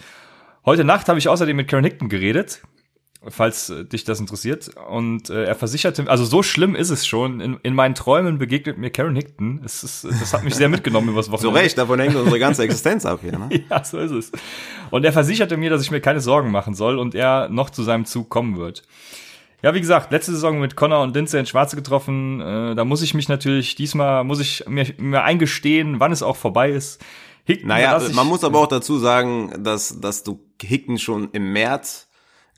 Heute 0.65 0.85
Nacht 0.85 1.09
habe 1.09 1.19
ich 1.19 1.29
außerdem 1.29 1.57
mit 1.57 1.67
Karen 1.69 1.85
Hickton 1.85 2.09
geredet 2.09 2.63
falls 3.27 3.71
äh, 3.71 3.85
dich 3.85 4.05
das 4.05 4.21
interessiert. 4.21 4.71
Und 4.89 5.31
äh, 5.31 5.45
er 5.45 5.55
versicherte, 5.55 6.09
also 6.09 6.25
so 6.25 6.43
schlimm 6.43 6.75
ist 6.75 6.91
es 6.91 7.07
schon. 7.07 7.41
In, 7.41 7.59
in 7.63 7.75
meinen 7.75 7.95
Träumen 7.95 8.39
begegnet 8.39 8.79
mir 8.79 8.91
Karen 8.91 9.17
Hickton. 9.17 9.61
Es 9.65 9.83
ist, 9.83 10.05
das 10.05 10.33
hat 10.33 10.45
mich 10.45 10.55
sehr 10.55 10.69
mitgenommen 10.69 11.09
übers 11.09 11.27
Wochenende. 11.31 11.59
So 11.59 11.63
recht, 11.63 11.79
davon 11.79 11.99
hängt 12.01 12.15
unsere 12.15 12.39
ganze 12.39 12.63
Existenz 12.63 13.05
ab 13.05 13.21
hier. 13.23 13.39
Ne? 13.39 13.65
ja, 13.71 13.83
so 13.83 13.99
ist 13.99 14.13
es. 14.13 14.33
Und 14.91 15.05
er 15.05 15.13
versicherte 15.13 15.57
mir, 15.57 15.71
dass 15.71 15.83
ich 15.83 15.91
mir 15.91 16.01
keine 16.01 16.21
Sorgen 16.21 16.51
machen 16.51 16.75
soll 16.75 16.99
und 16.99 17.15
er 17.15 17.49
noch 17.49 17.71
zu 17.71 17.83
seinem 17.83 18.05
Zug 18.05 18.29
kommen 18.29 18.57
wird. 18.57 18.83
Ja, 19.63 19.75
wie 19.75 19.81
gesagt, 19.81 20.13
letzte 20.13 20.31
Saison 20.33 20.61
mit 20.61 20.77
Connor 20.77 21.03
und 21.03 21.17
Lindsay 21.17 21.41
in 21.41 21.47
Schwarze 21.47 21.75
getroffen. 21.75 22.41
Äh, 22.41 22.75
da 22.77 22.85
muss 22.85 23.03
ich 23.03 23.15
mich 23.15 23.29
natürlich, 23.29 23.75
diesmal 23.75 24.23
muss 24.23 24.39
ich 24.39 24.65
mir, 24.69 24.87
mir 24.99 25.25
eingestehen, 25.25 25.99
wann 25.99 26.13
es 26.13 26.23
auch 26.23 26.37
vorbei 26.37 26.71
ist. 26.71 27.05
Hickton, 27.45 27.69
naja, 27.69 28.01
man 28.13 28.27
muss 28.27 28.45
aber 28.45 28.61
auch 28.61 28.69
dazu 28.69 28.99
sagen, 28.99 29.65
dass, 29.65 30.01
dass 30.01 30.23
du 30.23 30.39
Hickton 30.63 30.99
schon 30.99 31.31
im 31.33 31.53
März 31.53 32.08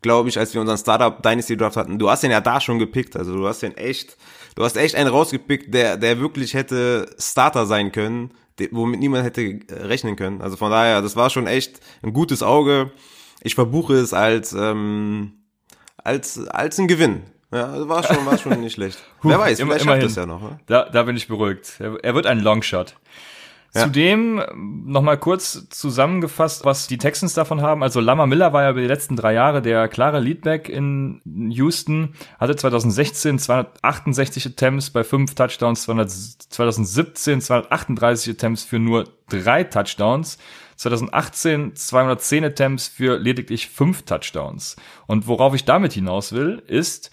glaube 0.02 0.29
ich, 0.29 0.38
als 0.38 0.55
wir 0.55 0.61
unseren 0.61 0.79
Startup 0.79 1.23
Dynasty 1.23 1.56
Draft 1.56 1.76
hatten. 1.76 1.99
Du 1.99 2.11
hast 2.11 2.23
den 2.23 2.31
ja 2.31 2.41
da 2.41 2.61
schon 2.61 2.79
gepickt, 2.79 3.17
also 3.17 3.37
du 3.37 3.47
hast 3.47 3.62
den 3.62 3.76
echt, 3.76 4.17
du 4.55 4.64
hast 4.64 4.76
echt 4.76 4.94
einen 4.94 5.08
rausgepickt, 5.08 5.73
der, 5.75 5.97
der 5.97 6.20
wirklich 6.20 6.55
hätte 6.55 7.11
Starter 7.19 7.67
sein 7.67 7.93
können, 7.93 8.31
womit 8.70 9.00
niemand 9.00 9.25
hätte 9.25 9.43
äh, 9.43 9.61
rechnen 9.70 10.17
können. 10.17 10.41
Also 10.41 10.56
von 10.56 10.70
daher, 10.70 11.02
das 11.02 11.17
war 11.17 11.31
schon 11.31 11.47
echt 11.47 11.81
ein 12.02 12.12
gutes 12.12 12.43
Auge. 12.43 12.93
Ich 13.43 13.55
verbuche 13.55 13.94
es 13.94 14.13
als, 14.13 14.53
ähm, 14.53 15.32
als, 15.96 16.39
als 16.48 16.79
ein 16.79 16.89
Gewinn. 16.89 17.22
Ja, 17.53 17.89
war 17.89 18.05
schon, 18.05 18.24
war 18.27 18.39
schon 18.39 18.60
nicht 18.60 18.74
schlecht. 18.74 18.98
Wer 19.22 19.39
weiß, 19.39 19.60
vielleicht 19.60 19.84
schafft 19.84 20.03
es 20.03 20.15
ja 20.15 20.24
noch. 20.24 20.41
Ne? 20.41 20.60
Da, 20.67 20.89
da 20.89 21.03
bin 21.03 21.17
ich 21.17 21.27
beruhigt. 21.27 21.74
Er, 21.81 21.96
er 22.03 22.15
wird 22.15 22.27
ein 22.27 22.41
Longshot. 22.41 22.94
Ja. 23.72 23.84
Zudem 23.84 24.43
nochmal 24.86 25.19
kurz 25.19 25.69
zusammengefasst, 25.69 26.65
was 26.65 26.89
die 26.89 26.98
Texans 26.98 27.34
davon 27.34 27.62
haben. 27.62 27.84
Also 27.84 28.00
Lama 28.00 28.27
Miller 28.27 28.53
war 28.53 28.62
ja 28.62 28.70
über 28.70 28.81
die 28.81 28.89
letzten 28.89 29.15
drei 29.15 29.32
Jahre 29.34 29.62
der 29.62 29.86
klare 29.86 30.19
Leadback 30.19 30.69
in 30.69 31.20
Houston, 31.24 32.15
hatte 32.39 32.56
2016 32.56 33.39
268 33.39 34.46
Attempts 34.46 34.91
bei 34.91 35.05
fünf 35.05 35.36
Touchdowns, 35.36 35.84
2017 35.84 37.41
238 37.41 38.34
Attempts 38.34 38.65
für 38.65 38.81
nur 38.81 39.05
drei 39.29 39.62
Touchdowns. 39.62 40.39
2018 40.77 41.77
210 41.77 42.44
Attempts 42.44 42.89
für 42.89 43.19
lediglich 43.19 43.69
fünf 43.69 44.03
Touchdowns. 44.03 44.77
Und 45.06 45.27
worauf 45.27 45.55
ich 45.55 45.65
damit 45.65 45.93
hinaus 45.93 46.32
will, 46.32 46.62
ist, 46.67 47.10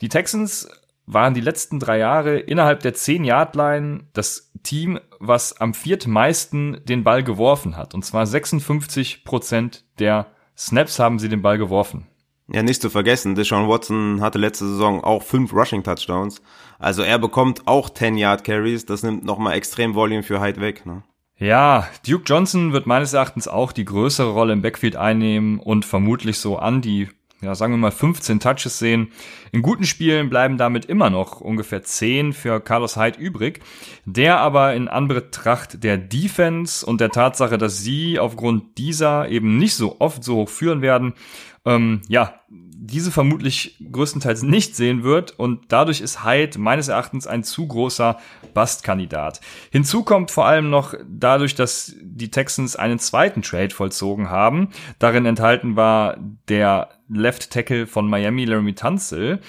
die 0.00 0.08
Texans 0.08 0.68
waren 1.08 1.32
die 1.34 1.40
letzten 1.40 1.80
drei 1.80 1.98
Jahre 1.98 2.38
innerhalb 2.38 2.80
der 2.80 2.94
10-Yard-Line 2.94 4.04
das 4.12 4.52
Team, 4.62 5.00
was 5.18 5.58
am 5.58 5.72
viertmeisten 5.72 6.80
den 6.84 7.02
Ball 7.02 7.22
geworfen 7.22 7.76
hat. 7.76 7.94
Und 7.94 8.04
zwar 8.04 8.26
56 8.26 9.24
Prozent 9.24 9.84
der 9.98 10.26
Snaps 10.56 10.98
haben 10.98 11.18
sie 11.18 11.30
den 11.30 11.40
Ball 11.40 11.56
geworfen. 11.56 12.06
Ja, 12.50 12.62
nicht 12.62 12.82
zu 12.82 12.90
vergessen, 12.90 13.34
Deshaun 13.34 13.68
Watson 13.68 14.20
hatte 14.20 14.38
letzte 14.38 14.66
Saison 14.66 15.02
auch 15.02 15.22
fünf 15.22 15.52
Rushing 15.52 15.82
Touchdowns. 15.82 16.42
Also 16.78 17.02
er 17.02 17.18
bekommt 17.18 17.66
auch 17.66 17.90
10 17.90 18.16
Yard 18.16 18.44
Carries. 18.44 18.86
Das 18.86 19.02
nimmt 19.02 19.24
nochmal 19.24 19.54
extrem 19.54 19.94
Volume 19.94 20.22
für 20.22 20.40
Hyde 20.40 20.60
weg. 20.60 20.84
Ne? 20.84 21.02
Ja, 21.38 21.88
Duke 22.06 22.24
Johnson 22.26 22.72
wird 22.72 22.86
meines 22.86 23.12
Erachtens 23.12 23.48
auch 23.48 23.72
die 23.72 23.84
größere 23.84 24.30
Rolle 24.30 24.54
im 24.54 24.62
Backfield 24.62 24.96
einnehmen 24.96 25.58
und 25.58 25.84
vermutlich 25.84 26.38
so 26.38 26.58
an 26.58 26.82
die 26.82 27.08
ja, 27.40 27.54
sagen 27.54 27.72
wir 27.72 27.78
mal 27.78 27.92
15 27.92 28.40
Touches 28.40 28.78
sehen. 28.78 29.12
In 29.52 29.62
guten 29.62 29.84
Spielen 29.84 30.28
bleiben 30.28 30.58
damit 30.58 30.86
immer 30.86 31.08
noch 31.08 31.40
ungefähr 31.40 31.82
10 31.82 32.32
für 32.32 32.60
Carlos 32.60 32.96
Hyde 32.96 33.18
übrig, 33.18 33.60
der 34.04 34.40
aber 34.40 34.74
in 34.74 34.88
Anbetracht 34.88 35.84
der 35.84 35.98
Defense 35.98 36.84
und 36.84 37.00
der 37.00 37.10
Tatsache, 37.10 37.56
dass 37.56 37.78
sie 37.78 38.18
aufgrund 38.18 38.78
dieser 38.78 39.28
eben 39.28 39.56
nicht 39.56 39.74
so 39.74 40.00
oft 40.00 40.24
so 40.24 40.36
hoch 40.36 40.48
führen 40.48 40.82
werden, 40.82 41.14
ähm, 41.64 42.02
ja, 42.08 42.40
diese 42.80 43.10
vermutlich 43.10 43.76
größtenteils 43.90 44.44
nicht 44.44 44.76
sehen 44.76 45.02
wird 45.02 45.32
und 45.32 45.64
dadurch 45.68 46.00
ist 46.00 46.24
Hyde 46.24 46.60
meines 46.60 46.86
Erachtens 46.86 47.26
ein 47.26 47.42
zu 47.42 47.66
großer 47.66 48.18
Bastkandidat. 48.54 49.40
Hinzu 49.70 50.04
kommt 50.04 50.30
vor 50.30 50.46
allem 50.46 50.70
noch 50.70 50.94
dadurch, 51.08 51.56
dass 51.56 51.96
die 52.00 52.30
Texans 52.30 52.76
einen 52.76 53.00
zweiten 53.00 53.42
Trade 53.42 53.74
vollzogen 53.74 54.30
haben. 54.30 54.68
Darin 55.00 55.26
enthalten 55.26 55.74
war 55.74 56.18
der 56.48 56.90
Left 57.08 57.50
Tackle 57.50 57.88
von 57.88 58.08
Miami, 58.08 58.44
Laramie 58.44 58.74
Tunsil. 58.74 59.40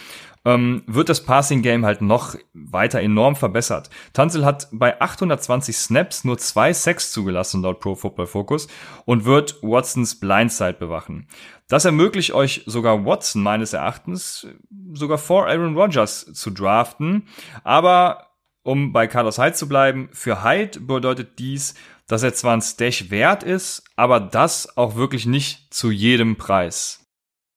Ähm, 0.46 0.84
wird 0.88 1.10
das 1.10 1.24
Passing 1.24 1.62
Game 1.62 1.86
halt 1.86 2.01
noch 2.01 2.36
weiter 2.53 3.01
enorm 3.01 3.36
verbessert. 3.36 3.89
Tanzel 4.13 4.46
hat 4.46 4.67
bei 4.72 5.00
820 5.01 5.75
Snaps 5.75 6.24
nur 6.24 6.38
zwei 6.38 6.74
Sacks 6.74 7.12
zugelassen 7.12 7.62
laut 7.62 7.79
Pro 7.79 7.96
Football 7.96 8.27
Focus 8.27 8.67
und 9.05 9.25
wird 9.25 9.62
Watsons 9.62 10.19
Blindside 10.19 10.74
bewachen. 10.74 11.27
Das 11.67 11.86
ermöglicht 11.86 12.31
euch 12.31 12.63
sogar 12.65 13.05
Watson 13.05 13.43
meines 13.43 13.74
Erachtens 13.74 14.48
sogar 14.93 15.17
vor 15.17 15.48
Aaron 15.48 15.77
Rodgers 15.77 16.34
zu 16.34 16.50
draften, 16.50 17.27
aber 17.63 18.29
um 18.63 18.91
bei 18.91 19.08
Carlos 19.08 19.38
Hyde 19.38 19.53
zu 19.53 19.67
bleiben, 19.67 20.10
für 20.12 20.43
Hyde 20.43 20.79
bedeutet 20.79 21.39
dies, 21.39 21.75
dass 22.08 22.24
er 22.24 22.34
zwar 22.34 22.58
ein 22.58 22.62
Stash 22.62 23.10
wert 23.10 23.43
ist, 23.43 23.84
aber 23.96 24.19
das 24.19 24.77
auch 24.77 24.96
wirklich 24.96 25.25
nicht 25.25 25.74
zu 25.74 25.91
jedem 25.91 26.36
Preis. 26.38 27.09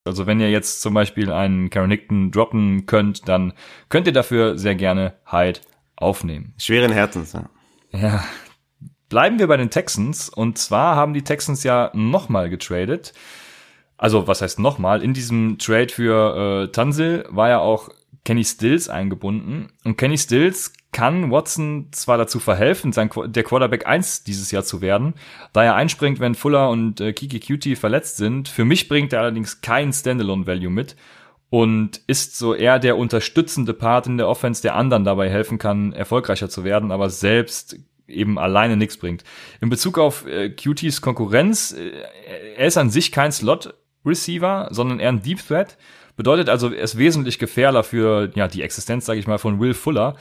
Also 0.04 0.26
wenn 0.26 0.40
ihr 0.40 0.50
jetzt 0.50 0.82
zum 0.82 0.94
Beispiel 0.94 1.30
einen 1.30 1.70
Karen 1.70 1.90
Hickton 1.90 2.30
droppen 2.32 2.86
könnt, 2.86 3.28
dann 3.28 3.52
könnt 3.88 4.06
ihr 4.06 4.12
dafür 4.12 4.58
sehr 4.58 4.74
gerne 4.74 5.14
Hyde 5.30 5.60
aufnehmen. 5.96 6.54
Schweren 6.58 6.92
Herzens, 6.92 7.32
ja. 7.32 7.48
Ja. 7.92 8.24
Bleiben 9.08 9.38
wir 9.38 9.46
bei 9.46 9.56
den 9.56 9.70
Texans. 9.70 10.28
Und 10.28 10.58
zwar 10.58 10.96
haben 10.96 11.14
die 11.14 11.22
Texans 11.22 11.62
ja 11.62 11.90
nochmal 11.94 12.50
getradet. 12.50 13.12
Also, 13.96 14.26
was 14.26 14.42
heißt 14.42 14.58
nochmal? 14.58 15.02
In 15.02 15.14
diesem 15.14 15.58
Trade 15.58 15.90
für 15.90 16.64
äh, 16.64 16.72
Tansil 16.72 17.24
war 17.28 17.48
ja 17.48 17.58
auch 17.60 17.88
Kenny 18.24 18.44
Stills 18.44 18.88
eingebunden. 18.88 19.72
Und 19.84 19.96
Kenny 19.96 20.16
Stills 20.16 20.72
kann 20.92 21.30
Watson 21.30 21.88
zwar 21.90 22.18
dazu 22.18 22.38
verhelfen, 22.38 22.92
sein, 22.92 23.10
der 23.26 23.42
Quarterback 23.42 23.86
1 23.86 24.24
dieses 24.24 24.50
Jahr 24.50 24.62
zu 24.62 24.80
werden, 24.80 25.14
da 25.52 25.64
er 25.64 25.74
einspringt, 25.74 26.20
wenn 26.20 26.34
Fuller 26.34 26.68
und 26.70 27.00
äh, 27.00 27.12
Kiki 27.12 27.40
Cutie 27.40 27.76
verletzt 27.76 28.18
sind. 28.18 28.48
Für 28.48 28.64
mich 28.64 28.88
bringt 28.88 29.12
er 29.12 29.20
allerdings 29.20 29.62
kein 29.62 29.92
Standalone-Value 29.92 30.70
mit 30.70 30.96
und 31.48 32.00
ist 32.06 32.38
so 32.38 32.54
eher 32.54 32.78
der 32.78 32.96
unterstützende 32.96 33.74
Part 33.74 34.06
in 34.06 34.18
der 34.18 34.28
Offense, 34.28 34.62
der 34.62 34.74
anderen 34.74 35.04
dabei 35.04 35.28
helfen 35.28 35.58
kann, 35.58 35.92
erfolgreicher 35.92 36.48
zu 36.48 36.64
werden, 36.64 36.92
aber 36.92 37.10
selbst 37.10 37.76
eben 38.06 38.38
alleine 38.38 38.76
nichts 38.76 38.96
bringt. 38.96 39.24
In 39.60 39.68
Bezug 39.68 39.98
auf 39.98 40.26
äh, 40.26 40.50
Cuties 40.50 41.00
Konkurrenz, 41.00 41.72
äh, 41.72 41.90
er 42.56 42.66
ist 42.66 42.76
an 42.76 42.90
sich 42.90 43.12
kein 43.12 43.32
Slot-Receiver, 43.32 44.68
sondern 44.70 45.00
eher 45.00 45.08
ein 45.08 45.22
Deep 45.22 45.46
Threat. 45.46 45.78
Bedeutet 46.16 46.48
also, 46.48 46.72
er 46.72 46.82
ist 46.82 46.98
wesentlich 46.98 47.38
gefährlicher 47.38 47.84
für 47.84 48.30
ja, 48.34 48.48
die 48.48 48.62
Existenz, 48.62 49.06
sage 49.06 49.18
ich 49.18 49.26
mal, 49.26 49.38
von 49.38 49.60
Will 49.60 49.74
Fuller 49.74 50.16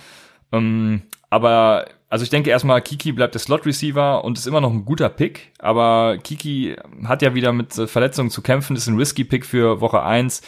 ähm, 0.52 1.04
aber 1.30 1.86
also 2.10 2.24
ich 2.24 2.30
denke 2.30 2.50
erstmal, 2.50 2.82
Kiki 2.82 3.14
bleibt 3.14 3.36
der 3.36 3.42
Slot-Receiver 3.42 4.24
und 4.24 4.38
ist 4.38 4.48
immer 4.48 4.62
noch 4.62 4.72
ein 4.72 4.86
guter 4.86 5.10
Pick, 5.10 5.54
aber 5.60 6.18
Kiki 6.18 6.76
hat 7.06 7.22
ja 7.22 7.34
wieder 7.34 7.54
mit 7.54 7.74
Verletzungen 7.74 8.30
zu 8.30 8.42
kämpfen, 8.42 8.76
ist 8.76 8.88
ein 8.88 8.98
Risky-Pick 8.98 9.46
für 9.46 9.80
Woche 9.80 10.04
eins. 10.04 10.42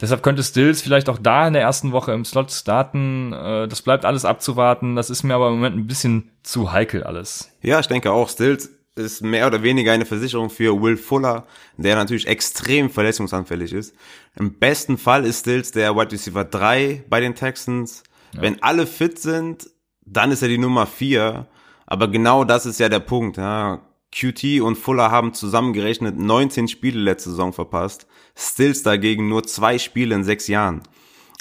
Deshalb 0.00 0.22
könnte 0.22 0.44
Stills 0.44 0.80
vielleicht 0.80 1.08
auch 1.08 1.18
da 1.18 1.48
in 1.48 1.54
der 1.54 1.62
ersten 1.62 1.90
Woche 1.90 2.12
im 2.12 2.24
Slot 2.24 2.52
starten. 2.52 3.32
Äh, 3.32 3.66
das 3.66 3.82
bleibt 3.82 4.04
alles 4.04 4.24
abzuwarten. 4.24 4.94
Das 4.94 5.10
ist 5.10 5.24
mir 5.24 5.34
aber 5.34 5.48
im 5.48 5.54
Moment 5.54 5.76
ein 5.76 5.88
bisschen 5.88 6.30
zu 6.44 6.70
heikel 6.70 7.02
alles. 7.02 7.50
Ja, 7.62 7.80
ich 7.80 7.88
denke 7.88 8.12
auch, 8.12 8.28
Stills 8.28 8.70
ist 8.98 9.22
mehr 9.22 9.46
oder 9.46 9.62
weniger 9.62 9.92
eine 9.92 10.04
Versicherung 10.04 10.50
für 10.50 10.80
Will 10.80 10.96
Fuller, 10.96 11.46
der 11.76 11.96
natürlich 11.96 12.26
extrem 12.26 12.90
verletzungsanfällig 12.90 13.72
ist. 13.72 13.94
Im 14.36 14.58
besten 14.58 14.98
Fall 14.98 15.24
ist 15.24 15.40
Stills 15.40 15.70
der 15.72 15.96
Wide 15.96 16.12
Receiver 16.12 16.44
3 16.44 17.04
bei 17.08 17.20
den 17.20 17.34
Texans. 17.34 18.02
Ja. 18.34 18.42
Wenn 18.42 18.62
alle 18.62 18.86
fit 18.86 19.18
sind, 19.18 19.70
dann 20.04 20.30
ist 20.30 20.42
er 20.42 20.48
die 20.48 20.58
Nummer 20.58 20.86
vier. 20.86 21.46
Aber 21.86 22.08
genau 22.08 22.44
das 22.44 22.66
ist 22.66 22.80
ja 22.80 22.88
der 22.88 23.00
Punkt. 23.00 23.36
Ja. 23.36 23.82
QT 24.10 24.60
und 24.62 24.76
Fuller 24.76 25.10
haben 25.10 25.34
zusammengerechnet 25.34 26.18
19 26.18 26.68
Spiele 26.68 27.00
letzte 27.00 27.30
Saison 27.30 27.52
verpasst. 27.52 28.06
Stills 28.34 28.82
dagegen 28.82 29.28
nur 29.28 29.44
zwei 29.44 29.78
Spiele 29.78 30.14
in 30.14 30.24
sechs 30.24 30.48
Jahren. 30.48 30.82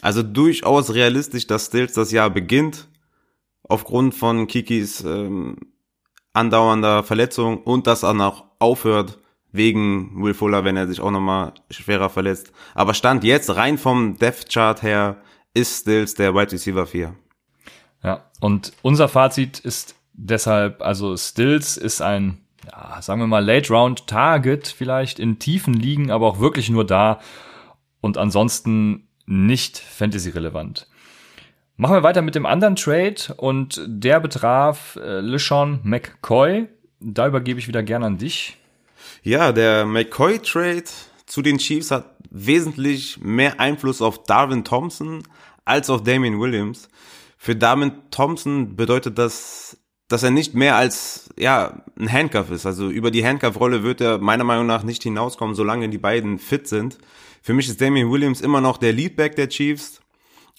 Also 0.01 0.21
durchaus 0.21 0.93
realistisch, 0.93 1.47
dass 1.47 1.67
Stills 1.67 1.93
das 1.93 2.11
Jahr 2.11 2.29
beginnt. 2.29 2.87
Aufgrund 3.63 4.15
von 4.15 4.47
Kikis 4.47 5.03
ähm, 5.03 5.57
andauernder 6.37 7.03
Verletzung 7.03 7.57
und 7.63 7.87
dass 7.87 8.03
er 8.03 8.13
noch 8.13 8.45
aufhört 8.59 9.19
wegen 9.51 10.23
Will 10.23 10.33
Fuller, 10.33 10.63
wenn 10.63 10.77
er 10.77 10.87
sich 10.87 11.01
auch 11.01 11.11
nochmal 11.11 11.53
schwerer 11.69 12.09
verletzt. 12.09 12.51
Aber 12.75 12.93
Stand 12.93 13.23
jetzt 13.23 13.55
rein 13.55 13.77
vom 13.77 14.17
Death 14.17 14.49
Chart 14.49 14.81
her 14.81 15.17
ist 15.53 15.81
Stills 15.81 16.13
der 16.13 16.33
Wide 16.33 16.51
Receiver 16.51 16.85
4. 16.85 17.15
Ja, 18.03 18.25
und 18.39 18.73
unser 18.83 19.07
Fazit 19.07 19.59
ist 19.59 19.95
deshalb, 20.13 20.81
also 20.81 21.17
Stills 21.17 21.77
ist 21.77 22.01
ein, 22.01 22.37
ja, 22.65 23.01
sagen 23.01 23.21
wir 23.21 23.27
mal, 23.27 23.43
Late 23.43 23.73
Round 23.73 24.07
Target 24.07 24.67
vielleicht 24.67 25.19
in 25.19 25.39
tiefen 25.39 25.73
Ligen, 25.73 26.11
aber 26.11 26.27
auch 26.27 26.39
wirklich 26.39 26.69
nur 26.69 26.85
da 26.85 27.19
und 28.01 28.17
ansonsten 28.17 29.07
nicht 29.25 29.77
Fantasy 29.77 30.29
relevant. 30.29 30.87
Machen 31.79 31.93
wir 31.93 32.01
weiter 32.01 32.23
mit 32.23 32.33
dem 32.33 32.47
anderen 32.47 32.75
Trade 32.75 33.35
und 33.37 33.79
der 33.85 34.19
betraf 34.19 34.95
äh, 34.95 35.19
LeSean 35.19 35.79
McCoy. 35.83 36.67
Da 36.99 37.27
übergebe 37.27 37.59
ich 37.59 37.67
wieder 37.67 37.83
gerne 37.83 38.07
an 38.07 38.17
dich. 38.17 38.57
Ja, 39.21 39.51
der 39.51 39.85
McCoy-Trade 39.85 40.85
zu 41.27 41.43
den 41.43 41.59
Chiefs 41.59 41.91
hat 41.91 42.15
wesentlich 42.31 43.19
mehr 43.21 43.59
Einfluss 43.59 44.01
auf 44.01 44.23
Darwin 44.23 44.63
Thompson 44.63 45.21
als 45.65 45.91
auf 45.91 46.01
Damien 46.01 46.39
Williams. 46.39 46.89
Für 47.37 47.55
Damien 47.55 47.91
Thompson 48.09 48.75
bedeutet 48.75 49.19
das, 49.19 49.77
dass 50.07 50.23
er 50.23 50.31
nicht 50.31 50.55
mehr 50.55 50.77
als 50.77 51.29
ja 51.37 51.83
ein 51.99 52.11
Handcuff 52.11 52.49
ist. 52.49 52.65
Also 52.65 52.89
über 52.89 53.11
die 53.11 53.23
Handcuff-Rolle 53.23 53.83
wird 53.83 54.01
er 54.01 54.17
meiner 54.17 54.43
Meinung 54.43 54.65
nach 54.65 54.81
nicht 54.81 55.03
hinauskommen, 55.03 55.53
solange 55.53 55.89
die 55.89 55.99
beiden 55.99 56.39
fit 56.39 56.67
sind. 56.67 56.97
Für 57.43 57.53
mich 57.53 57.69
ist 57.69 57.79
Damien 57.79 58.11
Williams 58.11 58.41
immer 58.41 58.61
noch 58.61 58.77
der 58.77 58.93
Leadback 58.93 59.35
der 59.35 59.49
Chiefs, 59.49 60.01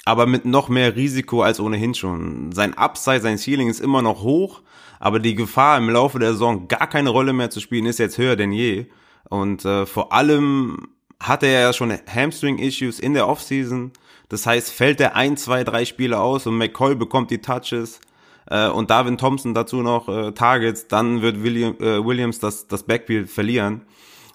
aber 0.08 0.24
mit 0.24 0.46
noch 0.46 0.70
mehr 0.70 0.96
Risiko 0.96 1.42
als 1.42 1.60
ohnehin 1.60 1.92
schon. 1.92 2.50
Sein 2.52 2.72
Upside, 2.78 3.20
sein 3.20 3.36
Ceiling 3.36 3.68
ist 3.68 3.78
immer 3.78 4.00
noch 4.00 4.22
hoch, 4.22 4.62
aber 5.00 5.18
die 5.18 5.34
Gefahr 5.34 5.76
im 5.76 5.90
Laufe 5.90 6.18
der 6.18 6.32
Saison 6.32 6.66
gar 6.66 6.86
keine 6.86 7.10
Rolle 7.10 7.34
mehr 7.34 7.50
zu 7.50 7.60
spielen 7.60 7.84
ist 7.84 7.98
jetzt 7.98 8.16
höher 8.16 8.34
denn 8.34 8.50
je. 8.50 8.86
Und 9.28 9.66
äh, 9.66 9.84
vor 9.84 10.14
allem 10.14 10.88
hatte 11.20 11.44
er 11.44 11.60
ja 11.60 11.72
schon 11.74 11.92
Hamstring-Issues 11.92 13.00
in 13.00 13.12
der 13.12 13.28
Offseason. 13.28 13.92
Das 14.30 14.46
heißt, 14.46 14.72
fällt 14.72 14.98
er 15.02 15.14
ein, 15.14 15.36
zwei, 15.36 15.62
drei 15.62 15.84
Spiele 15.84 16.18
aus 16.18 16.46
und 16.46 16.56
McCoy 16.56 16.94
bekommt 16.94 17.30
die 17.30 17.42
Touches 17.42 18.00
äh, 18.46 18.68
und 18.68 18.88
Darwin 18.88 19.18
Thompson 19.18 19.52
dazu 19.52 19.82
noch 19.82 20.08
äh, 20.08 20.32
Targets, 20.32 20.88
dann 20.88 21.20
wird 21.20 21.42
William, 21.42 21.76
äh, 21.80 22.02
Williams 22.02 22.38
das, 22.38 22.66
das 22.66 22.84
Backfield 22.84 23.28
verlieren, 23.28 23.82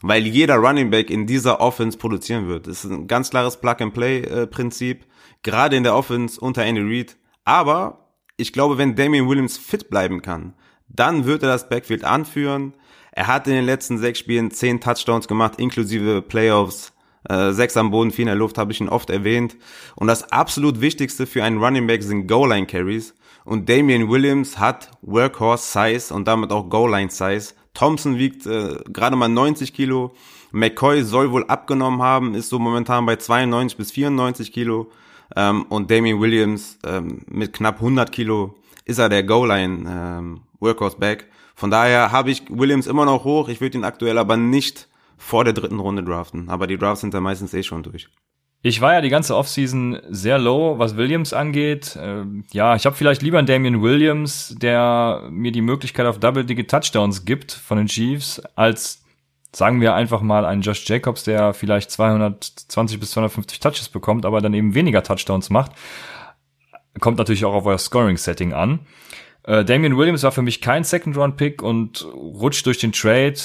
weil 0.03 0.27
jeder 0.27 0.57
Running 0.57 0.91
Back 0.91 1.09
in 1.09 1.25
dieser 1.25 1.61
Offense 1.61 1.97
produzieren 1.97 2.47
wird. 2.47 2.67
Das 2.67 2.85
ist 2.85 2.91
ein 2.91 3.07
ganz 3.07 3.31
klares 3.31 3.57
Plug-and-Play-Prinzip, 3.57 5.01
äh, 5.01 5.05
gerade 5.43 5.75
in 5.75 5.83
der 5.83 5.95
Offense 5.95 6.39
unter 6.39 6.63
Andy 6.63 6.81
Reid. 6.81 7.17
Aber 7.45 8.09
ich 8.37 8.53
glaube, 8.53 8.77
wenn 8.77 8.95
Damian 8.95 9.27
Williams 9.27 9.57
fit 9.57 9.89
bleiben 9.89 10.21
kann, 10.21 10.53
dann 10.87 11.25
wird 11.25 11.43
er 11.43 11.49
das 11.49 11.69
Backfield 11.69 12.03
anführen. 12.03 12.73
Er 13.11 13.27
hat 13.27 13.47
in 13.47 13.53
den 13.53 13.65
letzten 13.65 13.97
sechs 13.97 14.19
Spielen 14.19 14.51
zehn 14.51 14.81
Touchdowns 14.81 15.27
gemacht, 15.27 15.59
inklusive 15.59 16.21
Playoffs. 16.21 16.93
Äh, 17.29 17.51
sechs 17.51 17.77
am 17.77 17.91
Boden, 17.91 18.11
vier 18.11 18.23
in 18.23 18.27
der 18.27 18.35
Luft, 18.35 18.57
habe 18.57 18.71
ich 18.71 18.81
ihn 18.81 18.89
oft 18.89 19.09
erwähnt. 19.09 19.55
Und 19.95 20.07
das 20.07 20.31
absolut 20.31 20.81
Wichtigste 20.81 21.25
für 21.25 21.43
einen 21.43 21.63
Running 21.63 21.87
Back 21.87 22.03
sind 22.03 22.27
Goal-Line-Carries. 22.27 23.15
Und 23.45 23.69
Damian 23.69 24.09
Williams 24.09 24.57
hat 24.57 24.91
Workhorse-Size 25.01 26.13
und 26.13 26.27
damit 26.27 26.51
auch 26.51 26.69
Goal-Line-Size. 26.69 27.53
Thompson 27.73 28.17
wiegt 28.17 28.45
äh, 28.45 28.77
gerade 28.91 29.15
mal 29.15 29.29
90 29.29 29.73
Kilo. 29.73 30.13
McCoy 30.51 31.03
soll 31.03 31.31
wohl 31.31 31.45
abgenommen 31.45 32.01
haben, 32.01 32.35
ist 32.35 32.49
so 32.49 32.59
momentan 32.59 33.05
bei 33.05 33.15
92 33.15 33.77
bis 33.77 33.91
94 33.91 34.51
Kilo. 34.51 34.91
Ähm, 35.35 35.63
und 35.69 35.89
Damian 35.89 36.19
Williams 36.19 36.79
ähm, 36.85 37.21
mit 37.27 37.53
knapp 37.53 37.75
100 37.75 38.11
Kilo 38.11 38.55
ist 38.85 38.99
er 38.99 39.09
der 39.09 39.23
Goal-Line 39.23 39.85
ähm, 39.89 40.41
Workhorse-Back. 40.59 41.27
Von 41.55 41.71
daher 41.71 42.11
habe 42.11 42.31
ich 42.31 42.43
Williams 42.49 42.87
immer 42.87 43.05
noch 43.05 43.23
hoch. 43.23 43.47
Ich 43.47 43.61
würde 43.61 43.77
ihn 43.77 43.83
aktuell 43.83 44.17
aber 44.17 44.37
nicht 44.37 44.87
vor 45.17 45.43
der 45.43 45.53
dritten 45.53 45.79
Runde 45.79 46.03
draften. 46.03 46.49
Aber 46.49 46.67
die 46.67 46.77
Drafts 46.77 47.01
sind 47.01 47.13
da 47.13 47.21
meistens 47.21 47.53
eh 47.53 47.63
schon 47.63 47.83
durch. 47.83 48.09
Ich 48.65 48.79
war 48.79 48.93
ja 48.93 49.01
die 49.01 49.09
ganze 49.09 49.35
Offseason 49.35 49.99
sehr 50.09 50.39
low, 50.39 50.79
was 50.79 50.95
Williams 50.95 51.33
angeht. 51.33 51.97
Äh, 51.97 52.23
ja, 52.51 52.75
ich 52.75 52.85
habe 52.85 52.95
vielleicht 52.95 53.21
lieber 53.21 53.37
einen 53.37 53.47
Damian 53.47 53.81
Williams, 53.81 54.55
der 54.57 55.27
mir 55.29 55.51
die 55.51 55.61
Möglichkeit 55.61 56.05
auf 56.05 56.19
Double-Digit 56.19 56.71
Touchdowns 56.71 57.25
gibt 57.25 57.51
von 57.51 57.77
den 57.77 57.87
Chiefs, 57.87 58.41
als 58.55 59.02
sagen 59.55 59.81
wir 59.81 59.93
einfach 59.93 60.21
mal 60.21 60.45
einen 60.45 60.61
Josh 60.61 60.87
Jacobs, 60.87 61.23
der 61.23 61.53
vielleicht 61.53 61.91
220 61.91 62.99
bis 62.99 63.11
250 63.11 63.59
Touches 63.59 63.89
bekommt, 63.89 64.25
aber 64.25 64.41
dann 64.41 64.53
eben 64.53 64.73
weniger 64.73 65.03
Touchdowns 65.03 65.49
macht. 65.49 65.71
Kommt 66.99 67.17
natürlich 67.17 67.45
auch 67.45 67.53
auf 67.53 67.65
euer 67.65 67.77
Scoring-Setting 67.77 68.53
an. 68.53 68.79
Äh, 69.43 69.65
Damian 69.65 69.97
Williams 69.97 70.23
war 70.23 70.31
für 70.31 70.41
mich 70.41 70.61
kein 70.61 70.83
Second-Round-Pick 70.83 71.61
und 71.61 72.05
rutscht 72.13 72.65
durch 72.65 72.79
den 72.79 72.91
Trade 72.91 73.35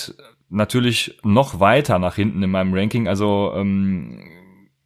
natürlich 0.49 1.19
noch 1.23 1.61
weiter 1.61 1.99
nach 1.99 2.15
hinten 2.15 2.43
in 2.43 2.51
meinem 2.51 2.73
Ranking. 2.73 3.09
Also 3.09 3.53
ähm, 3.55 4.29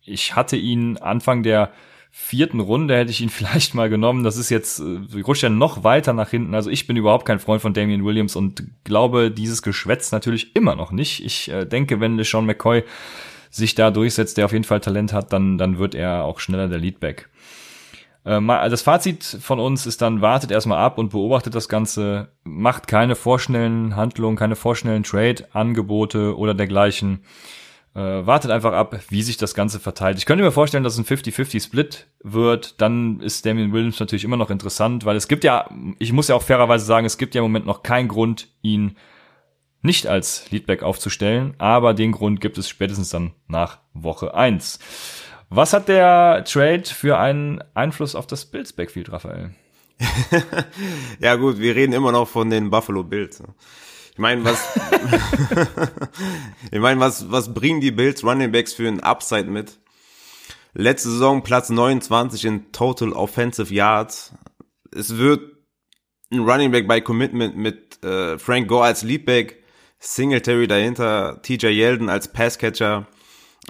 ich 0.01 0.35
hatte 0.35 0.57
ihn 0.57 0.97
Anfang 0.97 1.43
der 1.43 1.73
vierten 2.15 2.61
Runde 2.61 2.95
hätte 2.95 3.11
ich 3.11 3.23
ihn 3.23 3.31
vielleicht 3.31 3.75
mal 3.75 3.89
genommen. 3.89 4.23
Das 4.23 4.37
ist 4.37 4.51
jetzt, 4.51 4.81
äh, 4.81 5.23
rutscht 5.23 5.43
ja 5.43 5.49
noch 5.49 5.83
weiter 5.83 6.13
nach 6.13 6.29
hinten. 6.29 6.55
Also 6.55 6.71
ich 6.71 6.87
bin 6.87 6.97
überhaupt 6.97 7.27
kein 7.27 7.41
Freund 7.41 7.63
von 7.63 7.73
Damian 7.73 8.05
Williams 8.05 8.37
und 8.37 8.63
glaube 8.85 9.31
dieses 9.31 9.63
Geschwätz 9.63 10.13
natürlich 10.13 10.55
immer 10.55 10.77
noch 10.77 10.93
nicht. 10.93 11.25
Ich 11.25 11.51
äh, 11.51 11.65
denke, 11.65 11.99
wenn 12.01 12.23
Sean 12.23 12.47
McCoy 12.47 12.85
sich 13.51 13.75
da 13.75 13.91
durchsetzt, 13.91 14.37
der 14.37 14.45
auf 14.45 14.53
jeden 14.53 14.65
Fall 14.65 14.81
Talent 14.81 15.13
hat, 15.13 15.33
dann, 15.33 15.59
dann 15.59 15.79
wird 15.79 15.95
er 15.95 16.25
auch 16.25 16.39
schneller 16.39 16.69
der 16.69 16.79
Leadback. 16.79 17.29
Äh, 18.25 18.41
das 18.47 18.83
Fazit 18.83 19.25
von 19.25 19.59
uns 19.59 19.87
ist 19.87 20.03
dann, 20.03 20.21
wartet 20.21 20.51
erstmal 20.51 20.79
ab 20.79 20.99
und 20.99 21.11
beobachtet 21.11 21.55
das 21.55 21.69
Ganze, 21.69 22.29
macht 22.45 22.89
keine 22.89 23.17
vorschnellen 23.17 23.97
Handlungen, 23.97 24.37
keine 24.37 24.57
vorschnellen 24.57 25.03
Trade-Angebote 25.03 26.37
oder 26.37 26.55
dergleichen. 26.55 27.21
Äh, 27.95 28.27
wartet 28.27 28.51
einfach 28.51 28.73
ab, 28.73 28.99
wie 29.11 29.23
sich 29.23 29.37
das 29.37 29.55
Ganze 29.55 29.79
verteilt. 29.79 30.17
Ich 30.17 30.25
könnte 30.25 30.43
mir 30.43 30.51
vorstellen, 30.51 30.83
dass 30.83 30.95
es 30.95 30.99
ein 30.99 31.05
50-50-Split 31.05 32.07
wird. 32.23 32.81
Dann 32.81 33.21
ist 33.21 33.45
Damian 33.45 33.73
Williams 33.73 34.01
natürlich 34.01 34.25
immer 34.25 34.39
noch 34.39 34.49
interessant, 34.49 35.05
weil 35.05 35.17
es 35.17 35.29
gibt 35.29 35.45
ja, 35.45 35.69
ich 35.99 36.13
muss 36.13 36.29
ja 36.29 36.35
auch 36.35 36.43
fairerweise 36.43 36.87
sagen, 36.87 37.05
es 37.05 37.19
gibt 37.19 37.35
ja 37.35 37.41
im 37.41 37.45
Moment 37.45 37.67
noch 37.67 37.83
keinen 37.83 38.09
Grund, 38.09 38.49
ihn 38.63 38.97
nicht 39.83 40.07
als 40.07 40.51
Leadback 40.51 40.83
aufzustellen, 40.83 41.55
aber 41.59 41.93
den 41.93 42.13
Grund 42.13 42.41
gibt 42.41 42.57
es 42.57 42.67
spätestens 42.67 43.11
dann 43.11 43.33
nach 43.47 43.81
Woche 43.93 44.35
eins. 44.35 44.79
Was 45.51 45.75
hat 45.75 45.89
der 45.89 46.45
Trade 46.45 46.85
für 46.85 47.19
einen 47.19 47.63
Einfluss 47.75 48.15
auf 48.15 48.27
das 48.27 48.47
Bills 48.47 48.73
Backfield, 48.73 49.13
Raphael? 49.13 49.55
ja 51.21 51.35
gut, 51.35 51.59
wir 51.59 51.77
reden 51.77 51.93
immer 51.93 52.11
noch 52.11 52.27
von 52.27 52.49
den 52.49 52.71
Buffalo 52.71 53.03
Bills. 53.03 53.43
Ich 54.13 54.19
meine, 54.19 54.45
was 54.45 54.61
ich 56.71 56.79
meine, 56.79 57.01
was 57.01 57.31
was 57.31 57.55
bringen 57.55 57.81
die 57.81 57.91
Bills 57.91 58.23
Running 58.23 58.53
Backs 58.53 58.75
für 58.75 58.87
einen 58.87 59.01
Upside 59.01 59.51
mit? 59.51 59.79
Letzte 60.75 61.11
Saison 61.11 61.43
Platz 61.43 61.71
29 61.71 62.45
in 62.45 62.73
Total 62.73 63.13
Offensive 63.13 63.73
Yards. 63.73 64.35
Es 64.95 65.17
wird 65.17 65.41
ein 66.31 66.41
Running 66.41 66.71
Back 66.71 66.89
bei 66.89 67.01
Commitment 67.01 67.57
mit 67.57 68.03
äh, 68.05 68.39
Frank 68.39 68.69
Gore 68.69 68.85
als 68.85 69.03
Leadback, 69.03 69.63
Singletary 69.99 70.67
dahinter, 70.67 71.41
TJ 71.43 71.69
Yeldon 71.69 72.09
als 72.09 72.29
Passcatcher. 72.33 73.07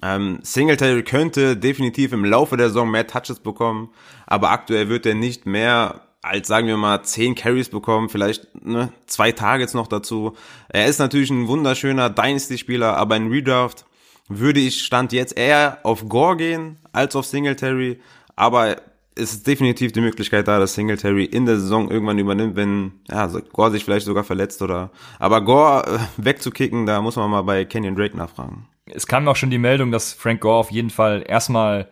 Ähm, 0.02 0.40
Singletary 0.42 1.04
könnte 1.04 1.56
definitiv 1.56 2.12
im 2.12 2.24
Laufe 2.24 2.56
der 2.56 2.68
Saison 2.68 2.90
mehr 2.90 3.06
Touches 3.06 3.40
bekommen, 3.40 3.90
aber 4.26 4.50
aktuell 4.50 4.88
wird 4.88 5.06
er 5.06 5.14
nicht 5.14 5.46
mehr 5.46 6.08
als 6.22 6.48
sagen 6.48 6.66
wir 6.66 6.76
mal 6.76 7.02
zehn 7.02 7.34
Carries 7.34 7.68
bekommen, 7.68 8.08
vielleicht 8.08 8.46
ne, 8.64 8.92
zwei 9.06 9.32
Targets 9.32 9.74
noch 9.74 9.86
dazu. 9.86 10.34
Er 10.68 10.86
ist 10.86 10.98
natürlich 10.98 11.30
ein 11.30 11.48
wunderschöner 11.48 12.10
Dynasty-Spieler, 12.10 12.96
aber 12.96 13.16
in 13.16 13.28
Redraft 13.28 13.84
würde 14.28 14.60
ich 14.60 14.82
Stand 14.82 15.12
jetzt 15.12 15.36
eher 15.36 15.78
auf 15.82 16.08
Gore 16.08 16.36
gehen 16.36 16.78
als 16.92 17.16
auf 17.16 17.26
Singletary, 17.26 18.00
aber 18.36 18.76
es 19.14 19.34
ist 19.34 19.46
definitiv 19.46 19.92
die 19.92 20.00
Möglichkeit 20.00 20.48
da, 20.48 20.58
dass 20.58 20.74
Singletary 20.74 21.24
in 21.24 21.44
der 21.44 21.56
Saison 21.56 21.90
irgendwann 21.90 22.18
übernimmt, 22.18 22.56
wenn 22.56 22.92
ja, 23.10 23.26
Gore 23.52 23.72
sich 23.72 23.84
vielleicht 23.84 24.06
sogar 24.06 24.24
verletzt 24.24 24.62
oder 24.62 24.90
aber 25.18 25.42
Gore 25.42 25.84
äh, 25.86 26.24
wegzukicken, 26.24 26.86
da 26.86 27.02
muss 27.02 27.16
man 27.16 27.30
mal 27.30 27.42
bei 27.42 27.66
Kenyon 27.66 27.96
Drake 27.96 28.16
nachfragen 28.16 28.68
es 28.86 29.06
kam 29.06 29.28
auch 29.28 29.36
schon 29.36 29.50
die 29.50 29.58
Meldung, 29.58 29.90
dass 29.90 30.12
Frank 30.12 30.40
Gore 30.40 30.56
auf 30.56 30.70
jeden 30.70 30.90
Fall 30.90 31.24
erstmal, 31.26 31.88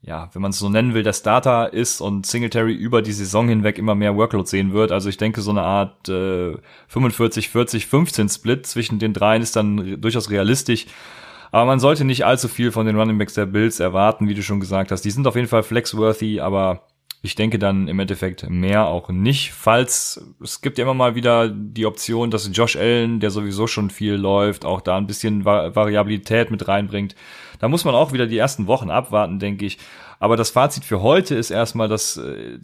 ja, 0.00 0.30
wenn 0.32 0.42
man 0.42 0.50
es 0.52 0.58
so 0.58 0.68
nennen 0.68 0.94
will, 0.94 1.02
der 1.02 1.12
Starter 1.12 1.72
ist 1.72 2.00
und 2.00 2.24
Singletary 2.24 2.72
über 2.72 3.02
die 3.02 3.12
Saison 3.12 3.48
hinweg 3.48 3.78
immer 3.78 3.94
mehr 3.94 4.16
Workload 4.16 4.48
sehen 4.48 4.72
wird. 4.72 4.92
Also 4.92 5.08
ich 5.08 5.16
denke, 5.16 5.40
so 5.40 5.50
eine 5.50 5.62
Art 5.62 6.08
äh, 6.08 6.56
45, 6.86 7.48
40, 7.48 7.86
15 7.86 8.28
Split 8.28 8.66
zwischen 8.66 8.98
den 8.98 9.12
dreien 9.12 9.42
ist 9.42 9.56
dann 9.56 10.00
durchaus 10.00 10.30
realistisch. 10.30 10.86
Aber 11.50 11.64
man 11.64 11.80
sollte 11.80 12.04
nicht 12.04 12.24
allzu 12.26 12.46
viel 12.46 12.70
von 12.70 12.86
den 12.86 12.96
Running 12.96 13.18
Backs 13.18 13.34
der 13.34 13.46
Bills 13.46 13.80
erwarten, 13.80 14.28
wie 14.28 14.34
du 14.34 14.42
schon 14.42 14.60
gesagt 14.60 14.92
hast. 14.92 15.04
Die 15.04 15.10
sind 15.10 15.26
auf 15.26 15.34
jeden 15.34 15.48
Fall 15.48 15.62
flexworthy, 15.62 16.40
aber 16.40 16.86
ich 17.20 17.34
denke 17.34 17.58
dann 17.58 17.88
im 17.88 17.98
Endeffekt 17.98 18.48
mehr 18.48 18.86
auch 18.86 19.08
nicht, 19.08 19.52
falls 19.52 20.24
es 20.42 20.60
gibt 20.60 20.78
ja 20.78 20.84
immer 20.84 20.94
mal 20.94 21.14
wieder 21.16 21.48
die 21.48 21.86
Option, 21.86 22.30
dass 22.30 22.48
Josh 22.52 22.76
Allen, 22.76 23.18
der 23.18 23.30
sowieso 23.30 23.66
schon 23.66 23.90
viel 23.90 24.14
läuft, 24.14 24.64
auch 24.64 24.80
da 24.80 24.96
ein 24.96 25.06
bisschen 25.06 25.44
Variabilität 25.44 26.50
mit 26.50 26.68
reinbringt. 26.68 27.16
Da 27.58 27.68
muss 27.68 27.84
man 27.84 27.96
auch 27.96 28.12
wieder 28.12 28.26
die 28.26 28.38
ersten 28.38 28.68
Wochen 28.68 28.90
abwarten, 28.90 29.40
denke 29.40 29.66
ich. 29.66 29.78
Aber 30.20 30.36
das 30.36 30.50
Fazit 30.50 30.84
für 30.84 31.00
heute 31.00 31.34
ist 31.34 31.50
erstmal, 31.50 31.88
dass 31.88 32.16
äh, 32.16 32.58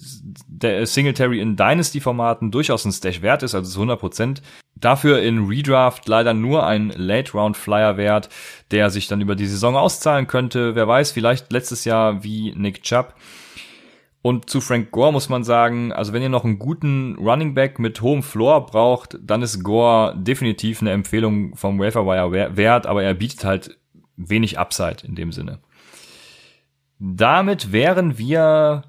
der 0.48 0.86
Singletary 0.86 1.40
in 1.40 1.56
Dynasty-Formaten 1.56 2.50
durchaus 2.50 2.84
ein 2.84 2.92
Stash 2.92 3.22
wert 3.22 3.42
ist, 3.42 3.54
also 3.54 3.70
zu 3.70 3.78
100 3.78 3.98
Prozent. 3.98 4.42
Dafür 4.76 5.22
in 5.22 5.46
Redraft 5.46 6.08
leider 6.08 6.34
nur 6.34 6.66
ein 6.66 6.92
Late-Round-Flyer 6.94 7.96
wert, 7.96 8.28
der 8.72 8.90
sich 8.90 9.06
dann 9.06 9.20
über 9.20 9.36
die 9.36 9.46
Saison 9.46 9.76
auszahlen 9.76 10.26
könnte. 10.26 10.74
Wer 10.74 10.88
weiß, 10.88 11.12
vielleicht 11.12 11.52
letztes 11.52 11.84
Jahr 11.84 12.24
wie 12.24 12.52
Nick 12.56 12.82
Chubb. 12.82 13.14
Und 14.26 14.48
zu 14.48 14.62
Frank 14.62 14.90
Gore 14.90 15.12
muss 15.12 15.28
man 15.28 15.44
sagen, 15.44 15.92
also 15.92 16.14
wenn 16.14 16.22
ihr 16.22 16.30
noch 16.30 16.44
einen 16.44 16.58
guten 16.58 17.14
Running 17.16 17.52
Back 17.52 17.78
mit 17.78 18.00
hohem 18.00 18.22
Floor 18.22 18.64
braucht, 18.64 19.18
dann 19.20 19.42
ist 19.42 19.62
Gore 19.62 20.14
definitiv 20.16 20.80
eine 20.80 20.92
Empfehlung 20.92 21.54
vom 21.56 21.78
Waferwire 21.78 22.56
wert, 22.56 22.86
aber 22.86 23.02
er 23.02 23.12
bietet 23.12 23.44
halt 23.44 23.78
wenig 24.16 24.58
Upside 24.58 25.06
in 25.06 25.14
dem 25.14 25.30
Sinne. 25.30 25.58
Damit 26.98 27.70
wären 27.70 28.16
wir 28.16 28.84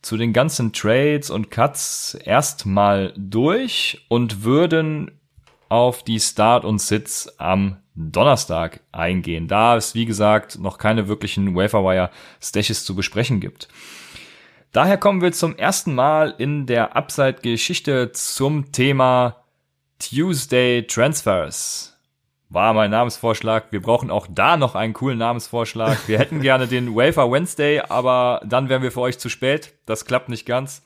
zu 0.00 0.16
den 0.16 0.32
ganzen 0.32 0.72
Trades 0.72 1.28
und 1.28 1.50
Cuts 1.50 2.14
erstmal 2.24 3.12
durch 3.14 4.06
und 4.08 4.42
würden 4.42 5.20
auf 5.68 6.02
die 6.02 6.18
Start 6.18 6.64
und 6.64 6.80
Sits 6.80 7.38
am 7.38 7.76
Donnerstag 7.94 8.80
eingehen, 8.90 9.48
da 9.48 9.76
es 9.76 9.94
wie 9.94 10.06
gesagt 10.06 10.58
noch 10.58 10.78
keine 10.78 11.08
wirklichen 11.08 11.54
Waferwire 11.54 12.08
Stashes 12.40 12.86
zu 12.86 12.94
besprechen 12.94 13.38
gibt. 13.38 13.68
Daher 14.72 14.98
kommen 14.98 15.22
wir 15.22 15.32
zum 15.32 15.56
ersten 15.56 15.94
Mal 15.94 16.34
in 16.36 16.66
der 16.66 16.94
Upside-Geschichte 16.94 18.12
zum 18.12 18.70
Thema 18.70 19.44
Tuesday 19.98 20.86
Transfers. 20.86 21.98
War 22.50 22.74
mein 22.74 22.90
Namensvorschlag. 22.90 23.72
Wir 23.72 23.80
brauchen 23.80 24.10
auch 24.10 24.26
da 24.30 24.58
noch 24.58 24.74
einen 24.74 24.92
coolen 24.92 25.18
Namensvorschlag. 25.18 26.06
Wir 26.06 26.18
hätten 26.18 26.40
gerne 26.42 26.66
den 26.66 26.94
Wafer 26.94 27.30
Wednesday, 27.30 27.80
aber 27.80 28.42
dann 28.44 28.68
wären 28.68 28.82
wir 28.82 28.92
für 28.92 29.00
euch 29.00 29.18
zu 29.18 29.30
spät. 29.30 29.74
Das 29.86 30.04
klappt 30.04 30.28
nicht 30.28 30.44
ganz. 30.44 30.82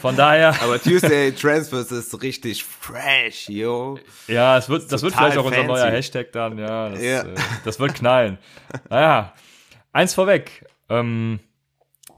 Von 0.00 0.16
daher. 0.16 0.60
aber 0.60 0.80
Tuesday 0.80 1.32
Transfers 1.32 1.92
ist 1.92 2.20
richtig 2.22 2.64
fresh, 2.64 3.48
yo. 3.48 3.98
Ja, 4.26 4.58
es 4.58 4.68
wird, 4.68 4.90
das 4.90 5.02
wird 5.02 5.14
vielleicht 5.14 5.38
auch 5.38 5.44
unser 5.44 5.62
neuer 5.62 5.90
Hashtag 5.90 6.32
dann. 6.32 6.58
Ja, 6.58 6.88
das, 6.88 7.02
ja. 7.02 7.22
Äh, 7.22 7.34
das 7.64 7.78
wird 7.78 7.94
knallen. 7.94 8.38
Naja, 8.88 9.32
eins 9.92 10.14
vorweg. 10.14 10.66
Ähm, 10.88 11.38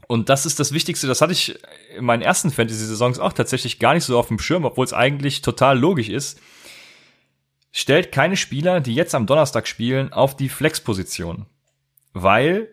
und 0.07 0.29
das 0.29 0.45
ist 0.45 0.59
das 0.59 0.73
Wichtigste, 0.73 1.07
das 1.07 1.21
hatte 1.21 1.33
ich 1.33 1.59
in 1.97 2.05
meinen 2.05 2.21
ersten 2.21 2.51
Fantasy-Saisons 2.51 3.19
auch 3.19 3.33
tatsächlich 3.33 3.79
gar 3.79 3.93
nicht 3.93 4.03
so 4.03 4.17
auf 4.17 4.27
dem 4.27 4.39
Schirm, 4.39 4.65
obwohl 4.65 4.85
es 4.85 4.93
eigentlich 4.93 5.41
total 5.41 5.79
logisch 5.79 6.09
ist. 6.09 6.39
Stellt 7.71 8.11
keine 8.11 8.37
Spieler, 8.37 8.81
die 8.81 8.93
jetzt 8.93 9.15
am 9.15 9.25
Donnerstag 9.25 9.67
spielen, 9.67 10.13
auf 10.13 10.35
die 10.37 10.49
Flex-Position. 10.49 11.47
Weil 12.13 12.67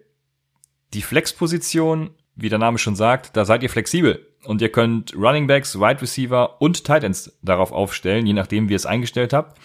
die 0.93 1.03
Flex-Position, 1.03 2.11
wie 2.37 2.49
der 2.49 2.59
Name 2.59 2.79
schon 2.79 2.97
sagt, 2.97 3.37
da 3.37 3.45
seid 3.45 3.63
ihr 3.63 3.71
flexibel. 3.71 4.27
Und 4.45 4.61
ihr 4.63 4.73
könnt 4.73 5.15
Running 5.15 5.47
Backs, 5.47 5.79
Wide 5.79 6.03
Receiver 6.03 6.61
und 6.61 6.85
Tight 6.85 7.05
Ends 7.05 7.39
darauf 7.43 7.73
aufstellen, 7.73 8.27
je 8.27 8.33
nachdem, 8.33 8.69
wie 8.69 8.73
ihr 8.73 8.77
es 8.77 8.87
eingestellt 8.87 9.33
habt. 9.33 9.59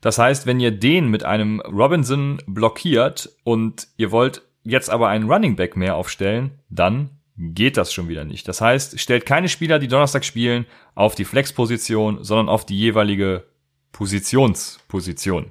Das 0.00 0.18
heißt, 0.18 0.46
wenn 0.46 0.60
ihr 0.60 0.72
den 0.72 1.08
mit 1.08 1.24
einem 1.24 1.60
Robinson 1.60 2.42
blockiert 2.46 3.30
und 3.44 3.88
ihr 3.96 4.10
wollt 4.10 4.42
jetzt 4.64 4.90
aber 4.90 5.08
einen 5.08 5.30
Running 5.30 5.56
Back 5.56 5.76
mehr 5.76 5.96
aufstellen, 5.96 6.52
dann 6.68 7.10
geht 7.36 7.76
das 7.76 7.92
schon 7.92 8.08
wieder 8.08 8.24
nicht. 8.24 8.46
Das 8.46 8.60
heißt, 8.60 9.00
stellt 9.00 9.26
keine 9.26 9.48
Spieler, 9.48 9.78
die 9.78 9.88
Donnerstag 9.88 10.24
spielen, 10.24 10.66
auf 10.94 11.14
die 11.14 11.24
Flex-Position, 11.24 12.22
sondern 12.22 12.48
auf 12.48 12.66
die 12.66 12.78
jeweilige 12.78 13.44
Positionsposition. 13.92 15.50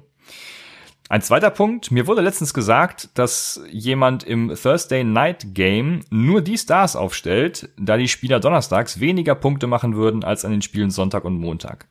Ein 1.08 1.20
zweiter 1.20 1.50
Punkt, 1.50 1.90
mir 1.90 2.06
wurde 2.06 2.22
letztens 2.22 2.54
gesagt, 2.54 3.10
dass 3.18 3.60
jemand 3.70 4.24
im 4.24 4.54
Thursday 4.54 5.04
Night 5.04 5.48
Game 5.54 6.00
nur 6.08 6.40
die 6.40 6.56
Stars 6.56 6.96
aufstellt, 6.96 7.68
da 7.76 7.98
die 7.98 8.08
Spieler 8.08 8.40
donnerstags 8.40 8.98
weniger 8.98 9.34
Punkte 9.34 9.66
machen 9.66 9.94
würden 9.94 10.24
als 10.24 10.46
an 10.46 10.52
den 10.52 10.62
Spielen 10.62 10.90
Sonntag 10.90 11.24
und 11.26 11.38
Montag. 11.38 11.86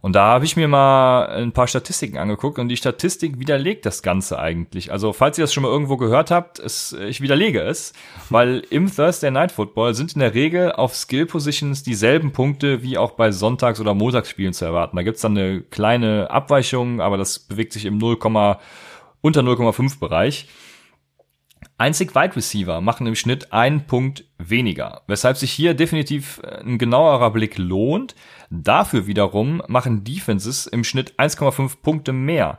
Und 0.00 0.14
da 0.14 0.26
habe 0.26 0.44
ich 0.44 0.56
mir 0.56 0.68
mal 0.68 1.26
ein 1.26 1.52
paar 1.52 1.66
Statistiken 1.66 2.18
angeguckt 2.18 2.58
und 2.58 2.68
die 2.68 2.76
Statistik 2.76 3.38
widerlegt 3.38 3.86
das 3.86 4.02
Ganze 4.02 4.38
eigentlich. 4.38 4.92
Also 4.92 5.12
falls 5.12 5.38
ihr 5.38 5.44
das 5.44 5.52
schon 5.52 5.62
mal 5.62 5.70
irgendwo 5.70 5.96
gehört 5.96 6.30
habt, 6.30 6.58
es, 6.58 6.92
ich 6.92 7.20
widerlege 7.20 7.60
es, 7.60 7.92
weil 8.30 8.62
im 8.70 8.94
Thursday 8.94 9.30
Night 9.30 9.52
Football 9.52 9.94
sind 9.94 10.14
in 10.14 10.20
der 10.20 10.34
Regel 10.34 10.72
auf 10.72 10.94
Skill 10.94 11.26
Positions 11.26 11.82
dieselben 11.82 12.32
Punkte 12.32 12.82
wie 12.82 12.98
auch 12.98 13.12
bei 13.12 13.30
Sonntags- 13.32 13.80
oder 13.80 13.94
Montagsspielen 13.94 14.52
zu 14.52 14.64
erwarten. 14.64 14.96
Da 14.96 15.02
gibt's 15.02 15.22
dann 15.22 15.36
eine 15.36 15.62
kleine 15.62 16.30
Abweichung, 16.30 17.00
aber 17.00 17.16
das 17.16 17.38
bewegt 17.38 17.72
sich 17.72 17.84
im 17.84 17.98
0, 17.98 18.16
unter 19.22 19.40
0,5 19.40 19.98
Bereich. 19.98 20.48
Einzig 21.78 22.14
Wide 22.14 22.36
Receiver 22.36 22.80
machen 22.80 23.06
im 23.06 23.14
Schnitt 23.14 23.52
einen 23.52 23.86
Punkt 23.86 24.24
weniger, 24.38 25.02
weshalb 25.08 25.36
sich 25.36 25.52
hier 25.52 25.74
definitiv 25.74 26.40
ein 26.42 26.78
genauerer 26.78 27.30
Blick 27.30 27.58
lohnt. 27.58 28.14
Dafür 28.48 29.06
wiederum 29.06 29.62
machen 29.68 30.02
Defenses 30.02 30.66
im 30.66 30.84
Schnitt 30.84 31.14
1,5 31.18 31.82
Punkte 31.82 32.14
mehr. 32.14 32.58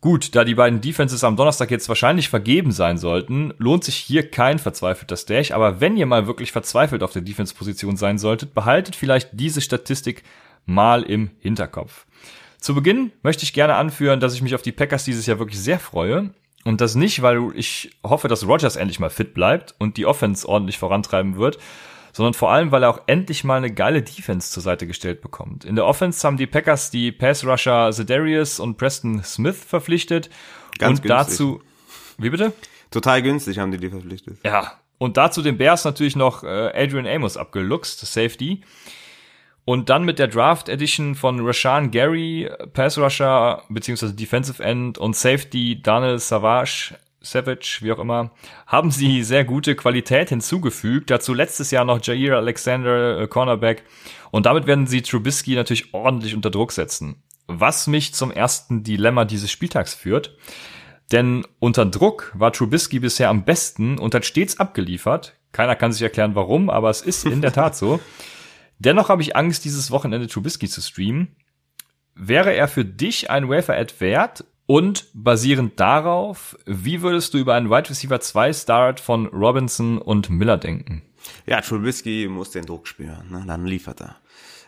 Gut, 0.00 0.34
da 0.34 0.44
die 0.44 0.54
beiden 0.54 0.80
Defenses 0.80 1.24
am 1.24 1.36
Donnerstag 1.36 1.70
jetzt 1.70 1.88
wahrscheinlich 1.88 2.30
vergeben 2.30 2.72
sein 2.72 2.96
sollten, 2.96 3.52
lohnt 3.58 3.84
sich 3.84 3.96
hier 3.96 4.30
kein 4.30 4.58
verzweifelter 4.58 5.16
Stash, 5.16 5.50
aber 5.50 5.80
wenn 5.80 5.96
ihr 5.96 6.06
mal 6.06 6.26
wirklich 6.26 6.52
verzweifelt 6.52 7.02
auf 7.02 7.12
der 7.12 7.22
Defense-Position 7.22 7.96
sein 7.96 8.16
solltet, 8.16 8.54
behaltet 8.54 8.96
vielleicht 8.96 9.30
diese 9.32 9.60
Statistik 9.60 10.22
mal 10.64 11.02
im 11.02 11.32
Hinterkopf. 11.40 12.06
Zu 12.60 12.74
Beginn 12.74 13.12
möchte 13.22 13.42
ich 13.42 13.52
gerne 13.52 13.74
anführen, 13.74 14.20
dass 14.20 14.34
ich 14.34 14.42
mich 14.42 14.54
auf 14.54 14.62
die 14.62 14.72
Packers 14.72 15.04
dieses 15.04 15.26
Jahr 15.26 15.38
wirklich 15.38 15.60
sehr 15.60 15.80
freue 15.80 16.30
Und 16.68 16.82
das 16.82 16.96
nicht, 16.96 17.22
weil 17.22 17.50
ich 17.54 17.96
hoffe, 18.04 18.28
dass 18.28 18.46
Rogers 18.46 18.76
endlich 18.76 19.00
mal 19.00 19.08
fit 19.08 19.32
bleibt 19.32 19.74
und 19.78 19.96
die 19.96 20.04
Offense 20.04 20.46
ordentlich 20.46 20.76
vorantreiben 20.76 21.38
wird, 21.38 21.56
sondern 22.12 22.34
vor 22.34 22.50
allem, 22.50 22.72
weil 22.72 22.82
er 22.82 22.90
auch 22.90 23.00
endlich 23.06 23.42
mal 23.42 23.56
eine 23.56 23.72
geile 23.72 24.02
Defense 24.02 24.52
zur 24.52 24.62
Seite 24.62 24.86
gestellt 24.86 25.22
bekommt. 25.22 25.64
In 25.64 25.76
der 25.76 25.86
Offense 25.86 26.26
haben 26.26 26.36
die 26.36 26.46
Packers 26.46 26.90
die 26.90 27.10
Pass-Rusher 27.10 27.90
Zedarius 27.90 28.60
und 28.60 28.76
Preston 28.76 29.24
Smith 29.24 29.64
verpflichtet. 29.64 30.28
Ganz 30.76 30.98
und 30.98 31.06
günstig. 31.06 31.08
dazu, 31.08 31.62
wie 32.18 32.28
bitte? 32.28 32.52
Total 32.90 33.22
günstig 33.22 33.58
haben 33.58 33.72
die 33.72 33.78
die 33.78 33.88
verpflichtet. 33.88 34.38
Ja, 34.44 34.74
und 34.98 35.16
dazu 35.16 35.40
den 35.40 35.56
Bears 35.56 35.86
natürlich 35.86 36.16
noch 36.16 36.44
äh, 36.44 36.70
Adrian 36.74 37.06
Amos 37.06 37.38
abgeluchst, 37.38 38.00
Safety. 38.00 38.60
Und 39.68 39.90
dann 39.90 40.04
mit 40.04 40.18
der 40.18 40.28
Draft 40.28 40.70
Edition 40.70 41.14
von 41.14 41.44
Rashan 41.46 41.90
Gary, 41.90 42.48
Pass 42.72 42.96
Rusher, 42.96 43.64
beziehungsweise 43.68 44.14
Defensive 44.14 44.64
End 44.64 44.96
und 44.96 45.14
Safety 45.14 45.82
Daniel 45.82 46.18
Savage, 46.18 46.94
Savage, 47.20 47.80
wie 47.82 47.92
auch 47.92 47.98
immer, 47.98 48.30
haben 48.66 48.90
sie 48.90 49.22
sehr 49.22 49.44
gute 49.44 49.76
Qualität 49.76 50.30
hinzugefügt. 50.30 51.10
Dazu 51.10 51.34
letztes 51.34 51.70
Jahr 51.70 51.84
noch 51.84 52.02
Jair 52.02 52.38
Alexander, 52.38 53.20
äh, 53.20 53.26
Cornerback. 53.28 53.82
Und 54.30 54.46
damit 54.46 54.66
werden 54.66 54.86
sie 54.86 55.02
Trubisky 55.02 55.54
natürlich 55.54 55.92
ordentlich 55.92 56.34
unter 56.34 56.50
Druck 56.50 56.72
setzen. 56.72 57.22
Was 57.46 57.88
mich 57.88 58.14
zum 58.14 58.30
ersten 58.30 58.84
Dilemma 58.84 59.26
dieses 59.26 59.50
Spieltags 59.50 59.92
führt. 59.92 60.34
Denn 61.12 61.46
unter 61.58 61.84
Druck 61.84 62.32
war 62.34 62.54
Trubisky 62.54 63.00
bisher 63.00 63.28
am 63.28 63.44
besten 63.44 63.98
und 63.98 64.14
hat 64.14 64.24
stets 64.24 64.58
abgeliefert. 64.58 65.34
Keiner 65.52 65.76
kann 65.76 65.92
sich 65.92 66.00
erklären, 66.00 66.34
warum, 66.34 66.70
aber 66.70 66.88
es 66.88 67.02
ist 67.02 67.26
in 67.26 67.42
der 67.42 67.52
Tat 67.52 67.76
so. 67.76 68.00
Dennoch 68.78 69.08
habe 69.08 69.22
ich 69.22 69.36
Angst, 69.36 69.64
dieses 69.64 69.90
Wochenende 69.90 70.28
Trubisky 70.28 70.68
zu 70.68 70.80
streamen. 70.80 71.36
Wäre 72.14 72.54
er 72.54 72.68
für 72.68 72.84
dich 72.84 73.30
ein 73.30 73.48
Wafer-Ad 73.48 73.94
wert? 73.98 74.44
Und 74.66 75.06
basierend 75.14 75.80
darauf, 75.80 76.54
wie 76.66 77.00
würdest 77.00 77.32
du 77.32 77.38
über 77.38 77.54
einen 77.54 77.70
Wide 77.70 77.88
Receiver 77.88 78.20
2 78.20 78.52
Start 78.52 79.00
von 79.00 79.26
Robinson 79.28 79.96
und 79.96 80.28
Miller 80.28 80.58
denken? 80.58 81.02
Ja, 81.46 81.62
Trubisky 81.62 82.28
muss 82.28 82.50
den 82.50 82.66
Druck 82.66 82.86
spüren, 82.86 83.30
ne? 83.30 83.44
dann 83.46 83.64
liefert 83.64 84.02
er. 84.02 84.16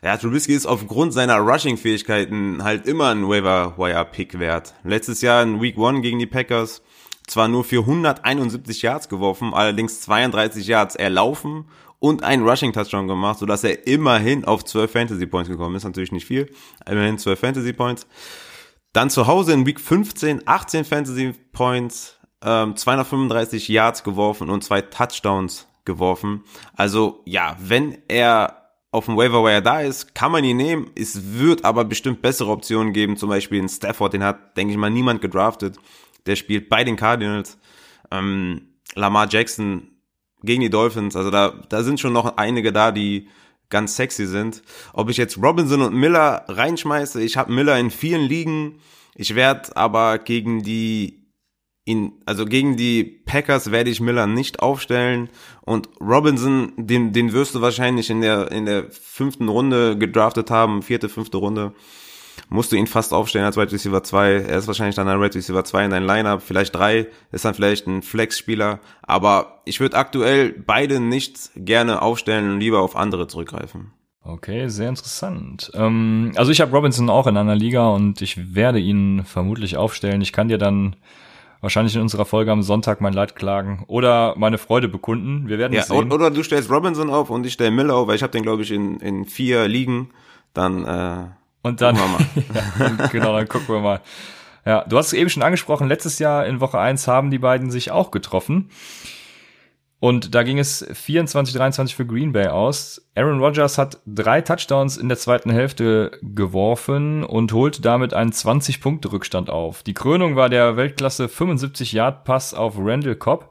Ja, 0.03 0.17
Trubisky 0.17 0.55
ist 0.55 0.65
aufgrund 0.65 1.13
seiner 1.13 1.37
Rushing-Fähigkeiten 1.37 2.65
halt 2.65 2.87
immer 2.87 3.11
ein 3.11 3.29
Waiver-Wire-Pick 3.29 4.39
wert. 4.39 4.73
Letztes 4.85 5.21
Jahr 5.21 5.43
in 5.43 5.61
Week 5.61 5.77
1 5.77 6.01
gegen 6.01 6.19
die 6.19 6.27
Packers 6.27 6.81
zwar 7.27 7.49
nur 7.49 7.65
für 7.65 7.81
171 7.81 8.81
Yards 8.81 9.11
geworfen, 9.11 9.53
allerdings 9.53 10.01
32 10.01 10.67
Yards 10.67 10.97
erlaufen 10.97 11.67
und 12.01 12.25
einen 12.25 12.49
Rushing-Touchdown 12.49 13.07
gemacht, 13.07 13.39
sodass 13.39 13.63
er 13.63 13.87
immerhin 13.87 14.45
auf 14.45 14.65
12 14.65 14.91
Fantasy-Points 14.91 15.49
gekommen 15.49 15.77
ist. 15.77 15.85
Natürlich 15.85 16.13
nicht 16.13 16.27
viel, 16.27 16.51
immerhin 16.87 17.19
12 17.19 17.39
Fantasy-Points. 17.39 18.07
Dann 18.93 19.11
zu 19.11 19.29
Hause 19.29 19.53
in 19.53 19.67
Week 19.67 19.79
15 19.79 20.49
18 20.49 20.85
Fantasy 20.85 21.33
Points, 21.53 22.19
ähm, 22.43 22.75
235 22.75 23.69
Yards 23.69 24.03
geworfen 24.03 24.51
und 24.51 24.65
zwei 24.65 24.81
Touchdowns 24.81 25.69
geworfen. 25.85 26.43
Also 26.75 27.23
ja, 27.25 27.57
wenn 27.61 27.99
er 28.09 28.57
auf 28.91 29.05
dem 29.05 29.17
Waiver 29.17 29.45
Wire 29.45 29.63
da 29.63 29.81
ist, 29.81 30.15
kann 30.15 30.33
man 30.33 30.43
ihn 30.43 30.57
nehmen. 30.57 30.91
Es 30.97 31.39
wird 31.39 31.65
aber 31.65 31.85
bestimmt 31.85 32.23
bessere 32.23 32.51
Optionen 32.51 32.93
geben. 32.93 33.17
Zum 33.17 33.29
Beispiel 33.29 33.61
in 33.61 33.69
Stafford, 33.69 34.15
den 34.15 34.25
hat, 34.25 34.57
denke 34.57 34.73
ich 34.73 34.79
mal, 34.79 34.91
niemand 34.91 35.21
gedraftet. 35.21 35.77
Der 36.27 36.35
spielt 36.35 36.69
bei 36.69 36.83
den 36.83 36.97
Cardinals. 36.97 37.59
Ähm, 38.11 38.63
Lamar 38.97 39.29
Jackson 39.31 39.91
gegen 40.43 40.63
die 40.63 40.71
Dolphins. 40.71 41.17
Also 41.17 41.31
da, 41.31 41.55
da 41.69 41.83
sind 41.83 42.01
schon 42.01 42.13
noch 42.13 42.37
einige 42.37 42.73
da, 42.73 42.93
die 42.93 43.29
ganz 43.69 43.97
sexy 43.97 44.27
sind. 44.27 44.63
Ob 44.93 45.09
ich 45.11 45.17
jetzt 45.17 45.39
Robinson 45.39 45.83
und 45.83 45.95
Miller 45.95 46.45
reinschmeiße, 46.49 47.23
ich 47.23 47.37
habe 47.37 47.53
Miller 47.53 47.79
in 47.79 47.91
vielen 47.91 48.23
Ligen. 48.23 48.81
Ich 49.15 49.35
werde 49.35 49.77
aber 49.77 50.19
gegen 50.19 50.63
die 50.63 51.21
in, 51.85 52.13
also 52.27 52.45
gegen 52.45 52.77
die 52.77 53.05
Packers 53.05 53.71
werde 53.71 53.91
ich 53.91 54.01
Miller 54.01 54.27
nicht 54.27 54.61
aufstellen 54.61 55.29
und 55.63 55.89
Robinson, 56.01 56.73
den, 56.77 57.13
den 57.13 57.33
wirst 57.33 57.55
du 57.55 57.63
wahrscheinlich 57.63 58.11
in 58.11 58.21
der, 58.21 58.53
in 58.53 58.67
der 58.67 58.91
fünften 58.91 59.49
Runde 59.49 59.97
gedraftet 59.97 60.51
haben, 60.51 60.83
vierte, 60.83 61.09
fünfte 61.09 61.39
Runde, 61.39 61.73
musst 62.49 62.73
du 62.73 62.77
ihn 62.77 62.87
fast 62.87 63.13
aufstellen 63.13 63.45
als 63.45 63.57
Wide 63.57 63.73
Receiver 63.73 64.03
2. 64.03 64.33
Er 64.49 64.59
ist 64.59 64.67
wahrscheinlich 64.67 64.97
dann 64.97 65.09
ein 65.09 65.21
Wide 65.21 65.35
Receiver 65.35 65.65
2 65.65 65.85
in 65.85 65.91
dein 65.91 66.05
Lineup, 66.05 66.43
vielleicht 66.43 66.75
3, 66.75 67.07
ist 67.33 67.45
dann 67.45 67.55
vielleicht 67.55 67.87
ein 67.87 68.03
Flex-Spieler, 68.03 68.81
aber 69.03 69.61
ich 69.65 69.81
würde 69.81 69.97
aktuell 69.97 70.51
beide 70.53 71.01
nicht 71.01 71.51
gerne 71.57 72.03
aufstellen 72.03 72.51
und 72.53 72.61
lieber 72.61 72.81
auf 72.81 72.97
andere 72.97 73.27
zurückgreifen. 73.29 73.93
Okay, 74.23 74.69
sehr 74.69 74.89
interessant. 74.91 75.71
Ähm, 75.75 76.33
also 76.37 76.53
ich 76.53 76.61
habe 76.61 76.73
Robinson 76.73 77.09
auch 77.09 77.27
in 77.27 77.37
einer 77.37 77.55
Liga 77.55 77.89
und 77.89 78.21
ich 78.21 78.55
werde 78.55 78.79
ihn 78.79 79.25
vermutlich 79.25 79.77
aufstellen. 79.79 80.21
Ich 80.21 80.33
kann 80.33 80.49
dir 80.49 80.59
dann 80.59 80.97
wahrscheinlich 81.63 81.95
in 81.97 82.03
unserer 82.03 82.27
Folge 82.27 82.53
am 82.53 82.63
Sonntag 82.63 83.01
mein 83.01 83.13
Leid 83.15 83.35
klagen 83.35 83.85
oder 83.87 84.35
meine 84.37 84.59
Freude 84.59 84.89
bekunden. 84.89 85.49
Wir 85.49 85.59
werden 85.59 85.73
Ja, 85.73 85.81
es 85.81 85.89
sehen. 85.89 86.13
oder 86.13 86.31
du 86.31 86.43
stellst 86.43 86.71
Robinson 86.71 87.09
auf 87.11 87.31
und 87.31 87.47
ich 87.47 87.55
stelle 87.55 87.71
Miller 87.71 87.95
auf, 87.97 88.09
weil 88.09 88.17
ich 88.17 88.23
habe 88.23 88.31
den, 88.33 88.43
glaube 88.43 88.63
ich, 88.63 88.71
in, 88.71 89.01
in 89.01 89.25
vier 89.25 89.67
Ligen. 89.69 90.11
Dann 90.53 90.85
äh, 90.85 91.27
Und 91.63 91.81
dann, 91.81 91.97
ja, 92.97 93.07
genau, 93.07 93.37
dann 93.37 93.49
gucken 93.49 93.75
wir 93.75 93.81
mal. 93.81 94.01
Ja, 94.65 94.85
du 94.85 94.99
hast 94.99 95.09
es 95.09 95.13
eben 95.15 95.31
schon 95.31 95.43
angesprochen, 95.43 95.89
letztes 95.89 96.19
Jahr 96.19 96.47
in 96.47 96.61
Woche 96.61 96.79
1 96.79 97.09
haben 97.09 97.31
die 97.31 97.39
beiden 97.39 97.71
sich 97.71 97.91
auch 97.91 98.11
getroffen. 98.11 98.71
Und 100.01 100.35
da 100.35 100.43
ging 100.43 100.59
es 100.59 100.87
24-23 100.89 101.95
für 101.95 102.07
Green 102.07 102.33
Bay 102.33 102.47
aus. 102.47 103.07
Aaron 103.15 103.41
Rodgers 103.41 103.77
hat 103.77 103.99
drei 104.07 104.41
Touchdowns 104.41 104.97
in 104.97 105.11
der 105.11 105.19
zweiten 105.19 105.51
Hälfte 105.51 106.13
geworfen 106.23 107.23
und 107.23 107.53
holte 107.53 107.83
damit 107.83 108.15
einen 108.15 108.33
20-Punkte-Rückstand 108.33 109.51
auf. 109.51 109.83
Die 109.83 109.93
Krönung 109.93 110.37
war 110.37 110.49
der 110.49 110.77
Weltklasse 110.77 111.27
75-Yard-Pass 111.27 112.55
auf 112.55 112.77
Randall 112.79 113.17
Cobb. 113.17 113.51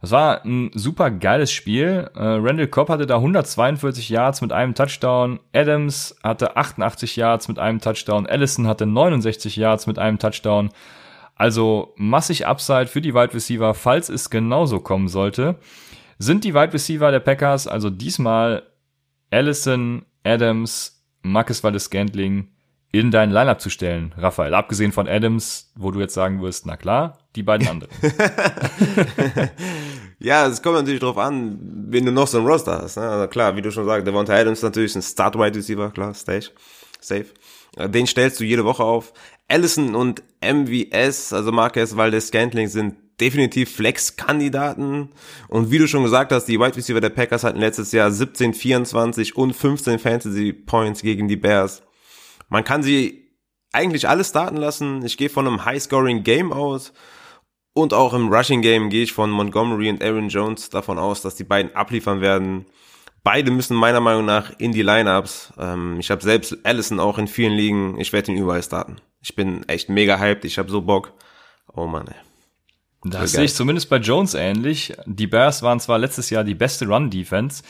Das 0.00 0.10
war 0.10 0.44
ein 0.44 0.70
super 0.74 1.10
geiles 1.10 1.50
Spiel. 1.50 2.10
Äh, 2.14 2.22
Randall 2.22 2.68
Cobb 2.68 2.88
hatte 2.88 3.06
da 3.06 3.16
142 3.16 4.08
Yards 4.08 4.40
mit 4.40 4.52
einem 4.52 4.74
Touchdown. 4.74 5.40
Adams 5.52 6.16
hatte 6.22 6.56
88 6.56 7.16
Yards 7.16 7.48
mit 7.48 7.58
einem 7.58 7.80
Touchdown. 7.80 8.26
Allison 8.26 8.66
hatte 8.66 8.86
69 8.86 9.56
Yards 9.56 9.86
mit 9.86 9.98
einem 9.98 10.18
Touchdown. 10.18 10.70
Also 11.34 11.92
massig 11.96 12.46
Upside 12.46 12.86
für 12.86 13.00
die 13.00 13.14
Wide 13.14 13.34
Receiver, 13.34 13.74
falls 13.74 14.08
es 14.08 14.30
genauso 14.30 14.80
kommen 14.80 15.08
sollte. 15.08 15.56
Sind 16.18 16.44
die 16.44 16.54
Wide 16.54 16.72
Receiver 16.72 17.10
der 17.10 17.20
Packers 17.20 17.66
also 17.66 17.90
diesmal 17.90 18.62
Allison, 19.30 20.06
Adams, 20.24 21.04
Marcus 21.22 21.62
Valdes-Scantling 21.62 22.48
in 22.92 23.10
dein 23.10 23.30
Lineup 23.30 23.60
zu 23.60 23.68
stellen, 23.68 24.14
Raphael? 24.16 24.54
Abgesehen 24.54 24.92
von 24.92 25.08
Adams, 25.08 25.72
wo 25.76 25.90
du 25.90 26.00
jetzt 26.00 26.14
sagen 26.14 26.40
wirst, 26.40 26.64
na 26.64 26.76
klar, 26.76 27.18
die 27.34 27.42
beiden 27.42 27.68
anderen. 27.68 27.92
Ja, 30.18 30.46
es 30.46 30.62
kommt 30.62 30.76
natürlich 30.76 31.00
drauf 31.00 31.18
an, 31.18 31.58
wenn 31.88 32.06
du 32.06 32.12
noch 32.12 32.26
so 32.26 32.38
ein 32.38 32.46
Roster 32.46 32.80
hast. 32.82 32.96
Ne? 32.96 33.08
Also 33.08 33.28
klar, 33.28 33.54
wie 33.56 33.62
du 33.62 33.70
schon 33.70 33.84
sagst, 33.84 34.06
Devonta 34.06 34.34
Adams 34.34 34.58
ist 34.58 34.64
natürlich 34.64 34.94
ein 34.96 35.02
Start-Wide 35.02 35.58
Receiver, 35.58 35.90
klar, 35.90 36.14
Stage, 36.14 36.50
safe. 37.00 37.26
Den 37.76 38.06
stellst 38.06 38.40
du 38.40 38.44
jede 38.44 38.64
Woche 38.64 38.82
auf. 38.82 39.12
Allison 39.48 39.94
und 39.94 40.22
MVS, 40.40 41.34
also 41.34 41.52
Marquez 41.52 41.96
Valdez 41.96 42.28
Scantling, 42.28 42.68
sind 42.68 42.94
definitiv 43.20 43.74
Flex-Kandidaten. 43.76 45.10
Und 45.48 45.70
wie 45.70 45.78
du 45.78 45.86
schon 45.86 46.02
gesagt 46.02 46.32
hast, 46.32 46.46
die 46.46 46.58
Wide 46.58 46.76
Receiver 46.76 47.00
der 47.00 47.10
Packers 47.10 47.44
hatten 47.44 47.60
letztes 47.60 47.92
Jahr 47.92 48.10
17, 48.10 48.54
24 48.54 49.36
und 49.36 49.54
15 49.54 49.98
Fantasy 49.98 50.52
Points 50.52 51.02
gegen 51.02 51.28
die 51.28 51.36
Bears. 51.36 51.82
Man 52.48 52.64
kann 52.64 52.82
sie 52.82 53.26
eigentlich 53.72 54.08
alles 54.08 54.30
starten 54.30 54.56
lassen. 54.56 55.04
Ich 55.04 55.16
gehe 55.16 55.28
von 55.28 55.46
einem 55.46 55.64
High-Scoring-Game 55.64 56.52
aus. 56.52 56.92
Und 57.76 57.92
auch 57.92 58.14
im 58.14 58.32
Rushing 58.32 58.62
Game 58.62 58.88
gehe 58.88 59.02
ich 59.02 59.12
von 59.12 59.30
Montgomery 59.30 59.90
und 59.90 60.02
Aaron 60.02 60.30
Jones 60.30 60.70
davon 60.70 60.98
aus, 60.98 61.20
dass 61.20 61.34
die 61.34 61.44
beiden 61.44 61.76
abliefern 61.76 62.22
werden. 62.22 62.64
Beide 63.22 63.50
müssen 63.50 63.76
meiner 63.76 64.00
Meinung 64.00 64.24
nach 64.24 64.50
in 64.56 64.72
die 64.72 64.80
Lineups. 64.80 65.52
Ähm, 65.58 66.00
ich 66.00 66.10
habe 66.10 66.22
selbst 66.22 66.56
Allison 66.64 66.98
auch 66.98 67.18
in 67.18 67.28
vielen 67.28 67.52
Ligen. 67.52 68.00
Ich 68.00 68.14
werde 68.14 68.32
ihn 68.32 68.38
überall 68.38 68.62
starten. 68.62 68.96
Ich 69.20 69.36
bin 69.36 69.68
echt 69.68 69.90
mega 69.90 70.18
hyped. 70.18 70.46
Ich 70.46 70.56
habe 70.56 70.70
so 70.70 70.80
Bock. 70.80 71.12
Oh 71.74 71.86
Mann, 71.86 72.08
ey. 72.08 72.14
Das 73.04 73.32
sehe 73.32 73.44
ich 73.44 73.54
zumindest 73.54 73.90
bei 73.90 73.98
Jones 73.98 74.32
ähnlich. 74.32 74.94
Die 75.04 75.26
Bears 75.26 75.60
waren 75.62 75.78
zwar 75.78 75.98
letztes 75.98 76.30
Jahr 76.30 76.44
die 76.44 76.54
beste 76.54 76.86
Run-Defense. 76.86 77.62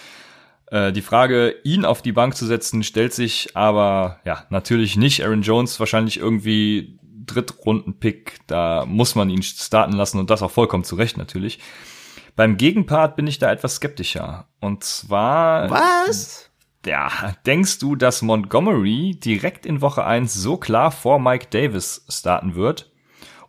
Äh, 0.70 0.92
Die 0.92 1.02
Frage, 1.02 1.56
ihn 1.64 1.84
auf 1.84 2.00
die 2.00 2.12
Bank 2.12 2.36
zu 2.36 2.46
setzen, 2.46 2.84
stellt 2.84 3.12
sich 3.12 3.56
aber 3.56 4.20
ja 4.24 4.46
natürlich 4.50 4.96
nicht. 4.96 5.24
Aaron 5.24 5.42
Jones 5.42 5.80
wahrscheinlich 5.80 6.18
irgendwie 6.18 7.00
Drittrunden-Pick. 7.26 8.38
Da 8.46 8.84
muss 8.86 9.14
man 9.14 9.30
ihn 9.30 9.42
starten 9.42 9.92
lassen 9.92 10.18
und 10.18 10.30
das 10.30 10.42
auch 10.42 10.50
vollkommen 10.50 10.84
zu 10.84 10.96
Recht 10.96 11.16
natürlich. 11.16 11.58
Beim 12.36 12.56
Gegenpart 12.56 13.16
bin 13.16 13.26
ich 13.26 13.38
da 13.38 13.50
etwas 13.50 13.76
skeptischer. 13.76 14.46
Und 14.60 14.84
zwar 14.84 15.70
Was? 15.70 16.50
ja, 16.84 17.34
denkst 17.46 17.78
du, 17.78 17.96
dass 17.96 18.22
Montgomery 18.22 19.18
direkt 19.22 19.66
in 19.66 19.80
Woche 19.80 20.04
1 20.04 20.34
so 20.34 20.56
klar 20.56 20.90
vor 20.90 21.18
Mike 21.18 21.46
Davis 21.50 22.04
starten 22.08 22.54
wird? 22.54 22.90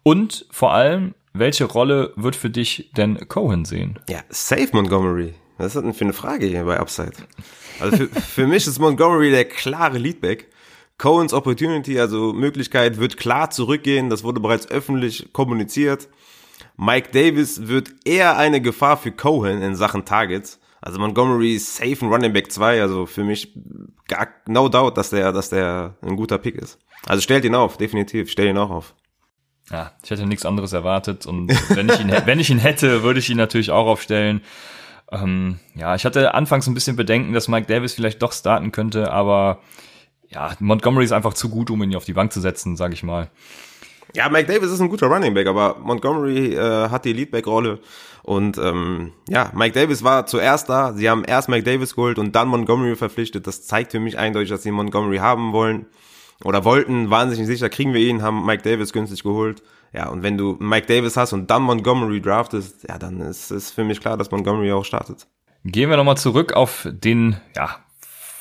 Und 0.03 0.45
vor 0.51 0.73
allem, 0.73 1.15
welche 1.33 1.65
Rolle 1.65 2.13
wird 2.15 2.35
für 2.35 2.49
dich 2.49 2.91
denn 2.95 3.27
Cohen 3.27 3.65
sehen? 3.65 3.99
Ja, 4.09 4.21
safe 4.29 4.69
Montgomery. 4.71 5.35
Was 5.57 5.67
ist 5.67 5.75
das 5.75 5.83
denn 5.83 5.93
für 5.93 6.05
eine 6.05 6.13
Frage 6.13 6.45
hier 6.45 6.63
bei 6.63 6.79
Upside? 6.79 7.13
Also 7.79 7.97
für, 7.97 8.07
für 8.07 8.47
mich 8.47 8.67
ist 8.67 8.79
Montgomery 8.79 9.31
der 9.31 9.45
klare 9.45 9.97
Leadback. 9.97 10.49
Cohen's 10.97 11.33
Opportunity, 11.33 11.99
also 11.99 12.33
Möglichkeit, 12.33 12.97
wird 12.97 13.17
klar 13.17 13.51
zurückgehen. 13.51 14.09
Das 14.09 14.23
wurde 14.23 14.39
bereits 14.39 14.69
öffentlich 14.69 15.31
kommuniziert. 15.31 16.07
Mike 16.75 17.09
Davis 17.11 17.67
wird 17.67 17.91
eher 18.05 18.37
eine 18.37 18.61
Gefahr 18.61 18.97
für 18.97 19.11
Cohen 19.11 19.61
in 19.61 19.75
Sachen 19.75 20.05
Targets. 20.05 20.59
Also 20.81 20.99
Montgomery 20.99 21.55
ist 21.55 21.75
safe 21.75 22.05
ein 22.05 22.11
Running 22.11 22.33
Back 22.33 22.51
2, 22.51 22.81
also 22.81 23.05
für 23.05 23.23
mich 23.23 23.51
gar 24.07 24.27
no 24.47 24.69
doubt, 24.69 24.97
dass 24.97 25.09
der, 25.09 25.31
dass 25.31 25.49
der 25.49 25.95
ein 26.01 26.15
guter 26.15 26.37
Pick 26.37 26.55
ist. 26.55 26.79
Also 27.05 27.21
stellt 27.21 27.45
ihn 27.45 27.55
auf, 27.55 27.77
definitiv, 27.77 28.29
stell 28.29 28.47
ihn 28.47 28.57
auch 28.57 28.69
auf. 28.69 28.95
Ja, 29.71 29.91
ich 30.03 30.09
hätte 30.09 30.25
nichts 30.25 30.45
anderes 30.45 30.73
erwartet 30.73 31.25
und 31.25 31.49
wenn 31.75 31.89
ich 31.89 31.99
ihn, 31.99 32.13
wenn 32.25 32.39
ich 32.39 32.49
ihn 32.49 32.59
hätte, 32.59 33.03
würde 33.03 33.19
ich 33.19 33.29
ihn 33.29 33.37
natürlich 33.37 33.71
auch 33.71 33.87
aufstellen. 33.87 34.41
Ähm, 35.11 35.59
ja, 35.75 35.95
ich 35.95 36.05
hatte 36.05 36.33
anfangs 36.33 36.67
ein 36.67 36.73
bisschen 36.73 36.95
Bedenken, 36.95 37.33
dass 37.33 37.47
Mike 37.47 37.67
Davis 37.67 37.93
vielleicht 37.93 38.21
doch 38.21 38.31
starten 38.31 38.71
könnte, 38.71 39.11
aber 39.11 39.61
ja, 40.29 40.53
Montgomery 40.59 41.05
ist 41.05 41.11
einfach 41.11 41.33
zu 41.33 41.49
gut, 41.49 41.69
um 41.69 41.81
ihn 41.83 41.95
auf 41.95 42.05
die 42.05 42.13
Bank 42.13 42.33
zu 42.33 42.41
setzen, 42.41 42.75
sage 42.75 42.93
ich 42.93 43.03
mal. 43.03 43.29
Ja, 44.15 44.29
Mike 44.29 44.51
Davis 44.51 44.71
ist 44.71 44.79
ein 44.79 44.89
guter 44.89 45.07
Running 45.07 45.33
Back, 45.33 45.47
aber 45.47 45.77
Montgomery 45.79 46.55
äh, 46.55 46.89
hat 46.89 47.05
die 47.05 47.13
Leadback-Rolle 47.13 47.79
und 48.27 48.57
ähm, 48.57 49.13
ja, 49.29 49.51
Mike 49.53 49.73
Davis 49.73 50.03
war 50.03 50.25
zuerst 50.25 50.67
da. 50.67 50.91
Sie 50.91 51.09
haben 51.09 51.23
erst 51.23 51.47
Mike 51.47 51.63
Davis 51.63 51.95
geholt 51.95 52.19
und 52.19 52.35
dann 52.35 52.49
Montgomery 52.49 52.97
verpflichtet. 52.97 53.47
Das 53.47 53.65
zeigt 53.65 53.93
für 53.93 54.01
mich 54.01 54.17
eindeutig, 54.17 54.49
dass 54.49 54.63
sie 54.63 54.71
Montgomery 54.71 55.19
haben 55.19 55.53
wollen 55.53 55.85
oder 56.43 56.65
wollten. 56.65 57.09
Waren 57.09 57.29
sich 57.29 57.39
nicht 57.39 57.47
sicher, 57.47 57.69
kriegen 57.69 57.93
wir 57.93 58.01
ihn, 58.01 58.21
haben 58.21 58.45
Mike 58.45 58.63
Davis 58.63 58.91
günstig 58.91 59.23
geholt. 59.23 59.63
Ja, 59.93 60.09
und 60.09 60.23
wenn 60.23 60.37
du 60.37 60.57
Mike 60.59 60.87
Davis 60.87 61.15
hast 61.15 61.31
und 61.31 61.49
dann 61.49 61.61
Montgomery 61.61 62.19
draftest, 62.19 62.85
ja, 62.89 62.97
dann 62.97 63.21
ist 63.21 63.49
es 63.49 63.71
für 63.71 63.85
mich 63.85 64.01
klar, 64.01 64.17
dass 64.17 64.29
Montgomery 64.29 64.73
auch 64.73 64.83
startet. 64.83 65.25
Gehen 65.63 65.89
wir 65.89 65.95
nochmal 65.95 66.17
zurück 66.17 66.51
auf 66.51 66.85
den, 66.91 67.37
ja, 67.55 67.77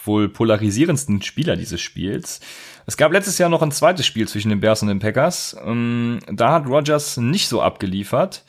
wohl 0.07 0.29
polarisierendsten 0.29 1.23
Spieler 1.23 1.57
dieses 1.57 1.81
Spiels. 1.81 2.41
Es 2.87 2.97
gab 2.97 3.13
letztes 3.13 3.39
Jahr 3.39 3.49
noch 3.49 3.63
ein 3.63 3.73
zweites 3.73 4.07
Spiel 4.07 4.29
zwischen 4.29 4.49
den 4.49 4.61
Bears 4.61 4.83
und 4.83 4.89
den 4.89 5.01
Packers. 5.01 5.57
Ähm, 5.65 6.21
da 6.31 6.53
hat 6.53 6.67
Rogers 6.67 7.17
nicht 7.17 7.49
so 7.49 7.61
abgeliefert. 7.61 8.45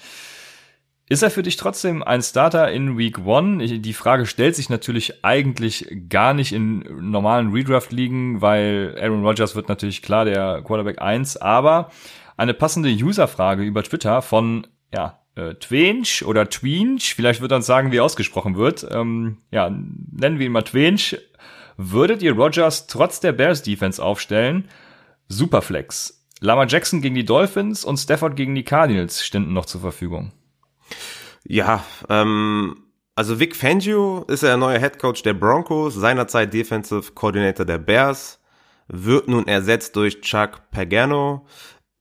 Ist 1.09 1.23
er 1.23 1.31
für 1.31 1.41
dich 1.41 1.55
trotzdem 1.55 2.03
ein 2.03 2.21
Starter 2.21 2.69
in 2.69 2.97
Week 2.97 3.25
One? 3.25 3.65
Die 3.79 3.93
Frage 3.93 4.25
stellt 4.25 4.57
sich 4.57 4.69
natürlich 4.69 5.23
eigentlich 5.23 5.87
gar 6.09 6.33
nicht 6.33 6.51
in 6.51 6.79
normalen 6.99 7.53
Redraft-Ligen, 7.53 8.41
weil 8.41 8.97
Aaron 8.99 9.25
Rodgers 9.25 9.55
wird 9.55 9.69
natürlich 9.69 10.01
klar 10.01 10.25
der 10.25 10.61
Quarterback 10.63 11.01
1, 11.01 11.37
aber 11.37 11.91
eine 12.35 12.53
passende 12.53 12.89
User-Frage 12.89 13.63
über 13.63 13.83
Twitter 13.83 14.21
von, 14.21 14.67
ja, 14.93 15.21
äh, 15.35 15.55
Twinch 15.55 16.25
oder 16.25 16.49
Twinch, 16.49 17.15
vielleicht 17.15 17.39
wird 17.39 17.51
er 17.51 17.57
uns 17.57 17.67
sagen, 17.67 17.93
wie 17.93 18.01
ausgesprochen 18.01 18.57
wird. 18.57 18.85
Ähm, 18.91 19.37
ja, 19.49 19.69
nennen 19.69 20.39
wir 20.39 20.45
ihn 20.45 20.51
mal 20.51 20.63
Twinch. 20.63 21.17
Würdet 21.77 22.23
ihr 22.23 22.33
Rogers 22.33 22.87
trotz 22.87 23.19
der 23.19 23.33
Bears 23.33 23.61
Defense 23.61 24.03
aufstellen? 24.03 24.67
Superflex. 25.27 26.25
Lama 26.39 26.65
Jackson 26.65 27.01
gegen 27.01 27.13
die 27.13 27.25
Dolphins 27.25 27.85
und 27.85 27.97
Stafford 27.97 28.35
gegen 28.35 28.55
die 28.55 28.63
Cardinals 28.63 29.23
ständen 29.23 29.53
noch 29.53 29.65
zur 29.65 29.81
Verfügung. 29.81 30.31
Ja, 31.43 31.83
ähm, 32.09 32.83
also 33.15 33.39
Vic 33.39 33.55
Fangio 33.55 34.25
ist 34.27 34.41
der 34.41 34.57
neue 34.57 34.79
Head 34.79 34.97
Coach 34.97 35.21
der 35.21 35.35
Broncos, 35.35 35.93
seinerzeit 35.93 36.51
Defensive 36.51 37.11
Coordinator 37.13 37.65
der 37.65 37.77
Bears, 37.77 38.39
wird 38.87 39.27
nun 39.27 39.47
ersetzt 39.47 39.95
durch 39.95 40.21
Chuck 40.21 40.71
Pagano. 40.71 41.45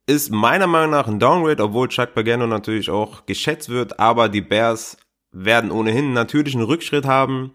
Ist 0.06 0.30
meiner 0.30 0.66
Meinung 0.66 0.90
nach 0.90 1.08
ein 1.08 1.18
Downgrade, 1.18 1.62
obwohl 1.62 1.88
Chuck 1.88 2.14
Pagano 2.14 2.46
natürlich 2.46 2.88
auch 2.88 3.26
geschätzt 3.26 3.68
wird, 3.68 3.98
aber 3.98 4.30
die 4.30 4.40
Bears 4.40 4.96
werden 5.32 5.70
ohnehin 5.70 6.14
natürlich 6.14 6.54
einen 6.54 6.64
Rückschritt 6.64 7.04
haben 7.04 7.52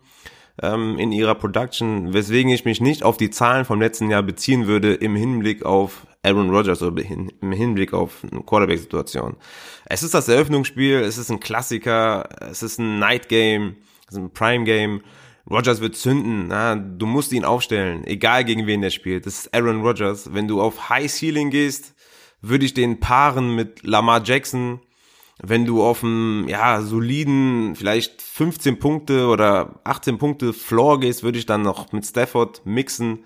ähm, 0.62 0.98
in 1.00 1.12
ihrer 1.12 1.36
Production, 1.36 2.14
weswegen 2.14 2.52
ich 2.52 2.66
mich 2.66 2.82
nicht 2.82 3.04
auf 3.04 3.18
die 3.18 3.30
Zahlen 3.30 3.66
vom 3.66 3.82
letzten 3.82 4.10
Jahr 4.10 4.24
beziehen 4.24 4.68
würde 4.68 4.94
im 4.94 5.16
Hinblick 5.16 5.66
auf 5.66 6.06
Aaron 6.24 6.52
Rodgers 6.52 6.84
oder 6.84 7.04
im 7.04 7.52
Hinblick 7.52 7.94
auf 7.94 8.24
eine 8.30 8.42
Quarterback-Situation. 8.42 9.38
Es 9.86 10.04
ist 10.04 10.14
das 10.14 10.28
Eröffnungsspiel, 10.28 10.98
es 10.98 11.18
ist 11.18 11.32
ein 11.32 11.40
Klassiker, 11.40 12.30
es 12.50 12.62
ist 12.62 12.80
ein 12.80 13.00
Night 13.00 13.28
Game, 13.28 13.78
es 14.08 14.14
ist 14.14 14.20
ein 14.20 14.32
Prime 14.32 14.64
Game. 14.64 15.02
Rodgers 15.50 15.82
wird 15.82 15.96
zünden, 15.96 16.48
na, 16.48 16.76
du 16.76 17.08
musst 17.08 17.34
ihn 17.34 17.44
aufstellen, 17.44 18.06
egal 18.06 18.46
gegen 18.46 18.68
wen 18.68 18.82
der 18.82 18.92
spielt. 18.92 19.26
Das 19.26 19.40
ist 19.40 19.54
Aaron 19.54 19.82
Rodgers. 19.82 20.34
Wenn 20.34 20.48
du 20.48 20.62
auf 20.62 20.90
High 20.90 21.12
Ceiling 21.12 21.50
gehst, 21.50 21.96
würde 22.42 22.66
ich 22.66 22.76
den 22.76 23.00
paaren 23.00 23.56
mit 23.56 23.84
Lamar 23.84 24.22
Jackson, 24.24 24.80
wenn 25.44 25.66
du 25.66 25.84
auf 25.84 26.04
einen 26.04 26.48
ja, 26.48 26.82
soliden, 26.82 27.76
vielleicht 27.76 28.22
15 28.22 28.80
Punkte 28.80 29.28
oder 29.28 29.80
18 29.84 30.18
Punkte 30.18 30.54
Floor 30.54 31.00
gehst, 31.00 31.24
würde 31.24 31.40
ich 31.40 31.46
dann 31.46 31.64
noch 31.64 31.92
mit 31.92 32.06
Stafford 32.06 32.62
mixen. 32.66 33.20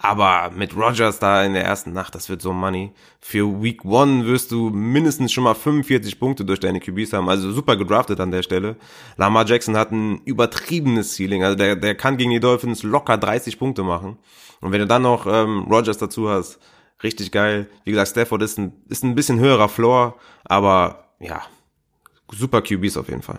Aber 0.00 0.52
mit 0.54 0.76
Rogers 0.76 1.18
da 1.18 1.44
in 1.44 1.54
der 1.54 1.64
ersten 1.64 1.92
Nacht, 1.92 2.14
das 2.14 2.28
wird 2.28 2.40
so 2.40 2.52
money. 2.52 2.92
Für 3.20 3.60
Week 3.60 3.84
One 3.84 4.26
wirst 4.26 4.52
du 4.52 4.70
mindestens 4.70 5.32
schon 5.32 5.42
mal 5.42 5.54
45 5.54 6.20
Punkte 6.20 6.44
durch 6.44 6.60
deine 6.60 6.78
QBs 6.78 7.12
haben. 7.12 7.28
Also 7.28 7.50
super 7.50 7.76
gedraftet 7.76 8.20
an 8.20 8.30
der 8.30 8.44
Stelle. 8.44 8.76
Lamar 9.16 9.44
Jackson 9.44 9.76
hat 9.76 9.90
ein 9.90 10.20
übertriebenes 10.24 11.16
Ceiling. 11.16 11.42
Also 11.42 11.56
der, 11.56 11.74
der 11.74 11.96
kann 11.96 12.16
gegen 12.16 12.30
die 12.30 12.38
Dolphins 12.38 12.84
locker 12.84 13.18
30 13.18 13.58
Punkte 13.58 13.82
machen. 13.82 14.18
Und 14.60 14.70
wenn 14.70 14.80
du 14.80 14.86
dann 14.86 15.02
noch 15.02 15.26
ähm, 15.26 15.64
Rogers 15.64 15.98
dazu 15.98 16.28
hast, 16.28 16.60
richtig 17.02 17.32
geil. 17.32 17.68
Wie 17.84 17.90
gesagt, 17.90 18.10
Stafford 18.10 18.42
ist 18.42 18.56
ein, 18.56 18.72
ist 18.88 19.02
ein 19.02 19.16
bisschen 19.16 19.40
höherer 19.40 19.68
Floor, 19.68 20.14
aber 20.44 21.08
ja, 21.18 21.42
super 22.32 22.62
QBs 22.62 22.96
auf 22.96 23.08
jeden 23.08 23.22
Fall. 23.22 23.38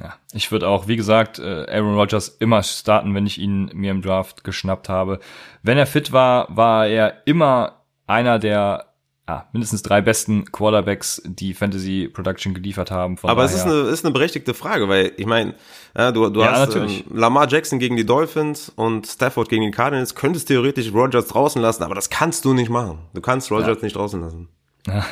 Ja, 0.00 0.14
ich 0.32 0.50
würde 0.50 0.68
auch, 0.68 0.88
wie 0.88 0.96
gesagt, 0.96 1.38
äh, 1.38 1.66
Aaron 1.68 1.94
Rodgers 1.94 2.28
immer 2.28 2.62
starten, 2.62 3.14
wenn 3.14 3.26
ich 3.26 3.38
ihn 3.38 3.70
mir 3.74 3.90
im 3.90 4.02
Draft 4.02 4.44
geschnappt 4.44 4.88
habe. 4.88 5.20
Wenn 5.62 5.76
er 5.76 5.86
fit 5.86 6.12
war, 6.12 6.46
war 6.54 6.86
er 6.86 7.26
immer 7.26 7.82
einer 8.06 8.38
der 8.38 8.90
ja, 9.30 9.48
mindestens 9.52 9.82
drei 9.82 10.00
besten 10.00 10.50
Quarterbacks, 10.50 11.22
die 11.24 11.54
Fantasy 11.54 12.10
Production 12.12 12.52
geliefert 12.52 12.90
haben. 12.90 13.16
Von 13.16 13.30
Aber 13.30 13.42
daher. 13.42 13.54
es 13.54 13.60
ist 13.60 13.66
eine, 13.66 13.88
ist 13.88 14.04
eine 14.04 14.12
berechtigte 14.12 14.54
Frage, 14.54 14.88
weil 14.88 15.12
ich 15.16 15.26
meine, 15.26 15.54
ja, 15.96 16.10
du, 16.10 16.30
du 16.30 16.40
ja, 16.40 16.52
hast 16.52 16.74
ähm, 16.74 17.04
Lamar 17.12 17.48
Jackson 17.48 17.78
gegen 17.78 17.96
die 17.96 18.04
Dolphins 18.04 18.70
und 18.70 19.06
Stafford 19.06 19.48
gegen 19.48 19.62
die 19.62 19.70
Cardinals, 19.70 20.16
könntest 20.16 20.48
theoretisch 20.48 20.92
Rodgers 20.92 21.28
draußen 21.28 21.62
lassen, 21.62 21.84
aber 21.84 21.94
das 21.94 22.10
kannst 22.10 22.44
du 22.44 22.54
nicht 22.54 22.70
machen. 22.70 22.98
Du 23.14 23.20
kannst 23.20 23.52
Rodgers 23.52 23.82
nicht 23.82 23.94
draußen 23.94 24.20
lassen. 24.20 24.48
Ja, 24.86 25.04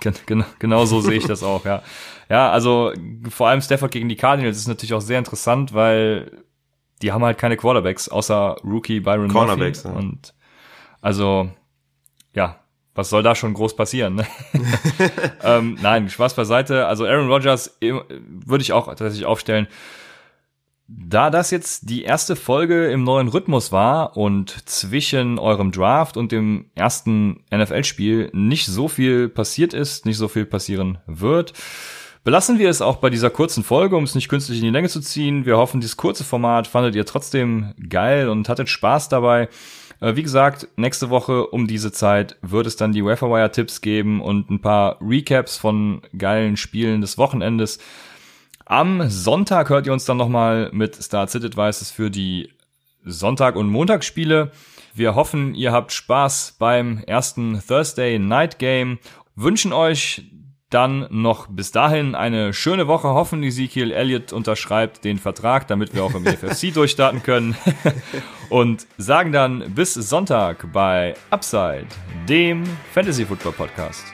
genau, 0.26 0.44
genau 0.58 0.84
so 0.84 1.00
sehe 1.00 1.18
ich 1.18 1.26
das 1.26 1.42
auch, 1.42 1.64
ja. 1.64 1.82
Ja, 2.28 2.50
also 2.50 2.92
vor 3.28 3.48
allem 3.48 3.60
Stafford 3.60 3.90
gegen 3.90 4.08
die 4.08 4.16
Cardinals 4.16 4.56
ist 4.56 4.68
natürlich 4.68 4.94
auch 4.94 5.00
sehr 5.00 5.18
interessant, 5.18 5.74
weil 5.74 6.44
die 7.02 7.12
haben 7.12 7.24
halt 7.24 7.36
keine 7.36 7.56
Quarterbacks, 7.56 8.08
außer 8.08 8.56
Rookie 8.64 9.00
Byron 9.00 9.28
Cornerbacks, 9.28 9.84
Murphy. 9.84 9.98
Ja. 9.98 10.04
Und 10.04 10.34
also, 11.00 11.50
ja, 12.32 12.60
was 12.94 13.10
soll 13.10 13.22
da 13.22 13.34
schon 13.34 13.54
groß 13.54 13.76
passieren? 13.76 14.14
Ne? 14.14 14.26
ähm, 15.42 15.76
nein, 15.82 16.08
Spaß 16.08 16.34
beiseite. 16.34 16.86
Also 16.86 17.04
Aaron 17.04 17.28
Rodgers 17.28 17.76
würde 17.80 18.62
ich 18.62 18.72
auch 18.72 18.86
tatsächlich 18.86 19.26
aufstellen. 19.26 19.66
Da 20.94 21.30
das 21.30 21.50
jetzt 21.50 21.88
die 21.88 22.02
erste 22.02 22.36
Folge 22.36 22.90
im 22.90 23.02
neuen 23.02 23.28
Rhythmus 23.28 23.72
war 23.72 24.14
und 24.14 24.68
zwischen 24.68 25.38
eurem 25.38 25.72
Draft 25.72 26.18
und 26.18 26.32
dem 26.32 26.66
ersten 26.74 27.44
NFL-Spiel 27.50 28.28
nicht 28.34 28.66
so 28.66 28.88
viel 28.88 29.30
passiert 29.30 29.72
ist, 29.72 30.04
nicht 30.04 30.18
so 30.18 30.28
viel 30.28 30.44
passieren 30.44 30.98
wird, 31.06 31.54
belassen 32.24 32.58
wir 32.58 32.68
es 32.68 32.82
auch 32.82 32.96
bei 32.96 33.08
dieser 33.08 33.30
kurzen 33.30 33.64
Folge, 33.64 33.96
um 33.96 34.04
es 34.04 34.14
nicht 34.14 34.28
künstlich 34.28 34.58
in 34.58 34.64
die 34.64 34.70
Länge 34.70 34.90
zu 34.90 35.00
ziehen. 35.00 35.46
Wir 35.46 35.56
hoffen, 35.56 35.80
dieses 35.80 35.96
kurze 35.96 36.24
Format 36.24 36.66
fandet 36.66 36.94
ihr 36.94 37.06
trotzdem 37.06 37.72
geil 37.88 38.28
und 38.28 38.50
hattet 38.50 38.68
Spaß 38.68 39.08
dabei. 39.08 39.48
Äh, 40.00 40.16
wie 40.16 40.22
gesagt, 40.22 40.68
nächste 40.76 41.08
Woche 41.08 41.46
um 41.46 41.66
diese 41.66 41.90
Zeit 41.92 42.36
wird 42.42 42.66
es 42.66 42.76
dann 42.76 42.92
die 42.92 43.04
Waferwire-Tipps 43.04 43.80
geben 43.80 44.20
und 44.20 44.50
ein 44.50 44.60
paar 44.60 44.98
Recaps 45.00 45.56
von 45.56 46.02
geilen 46.18 46.58
Spielen 46.58 47.00
des 47.00 47.16
Wochenendes. 47.16 47.78
Am 48.64 49.08
Sonntag 49.10 49.70
hört 49.70 49.86
ihr 49.86 49.92
uns 49.92 50.04
dann 50.04 50.16
nochmal 50.16 50.70
mit 50.72 50.96
Start 50.96 51.30
Sit 51.30 51.44
Advices 51.44 51.90
für 51.90 52.10
die 52.10 52.50
Sonntag- 53.04 53.56
und 53.56 53.68
Montagsspiele. 53.68 54.52
Wir 54.94 55.14
hoffen, 55.14 55.54
ihr 55.54 55.72
habt 55.72 55.92
Spaß 55.92 56.56
beim 56.58 56.98
ersten 57.06 57.60
Thursday 57.66 58.18
Night 58.18 58.58
Game. 58.58 58.98
Wünschen 59.34 59.72
euch 59.72 60.22
dann 60.70 61.06
noch 61.10 61.48
bis 61.48 61.70
dahin 61.70 62.14
eine 62.14 62.52
schöne 62.52 62.86
Woche. 62.86 63.08
Hoffen, 63.08 63.42
Ezekiel 63.42 63.90
Elliott 63.90 64.32
unterschreibt 64.32 65.04
den 65.04 65.18
Vertrag, 65.18 65.66
damit 65.66 65.94
wir 65.94 66.04
auch 66.04 66.14
im 66.14 66.26
EFFC 66.26 66.72
durchstarten 66.72 67.22
können. 67.22 67.56
Und 68.48 68.86
sagen 68.98 69.32
dann 69.32 69.74
bis 69.74 69.94
Sonntag 69.94 70.72
bei 70.72 71.14
Upside, 71.30 71.86
dem 72.28 72.64
Fantasy 72.92 73.24
Football 73.24 73.52
Podcast. 73.52 74.04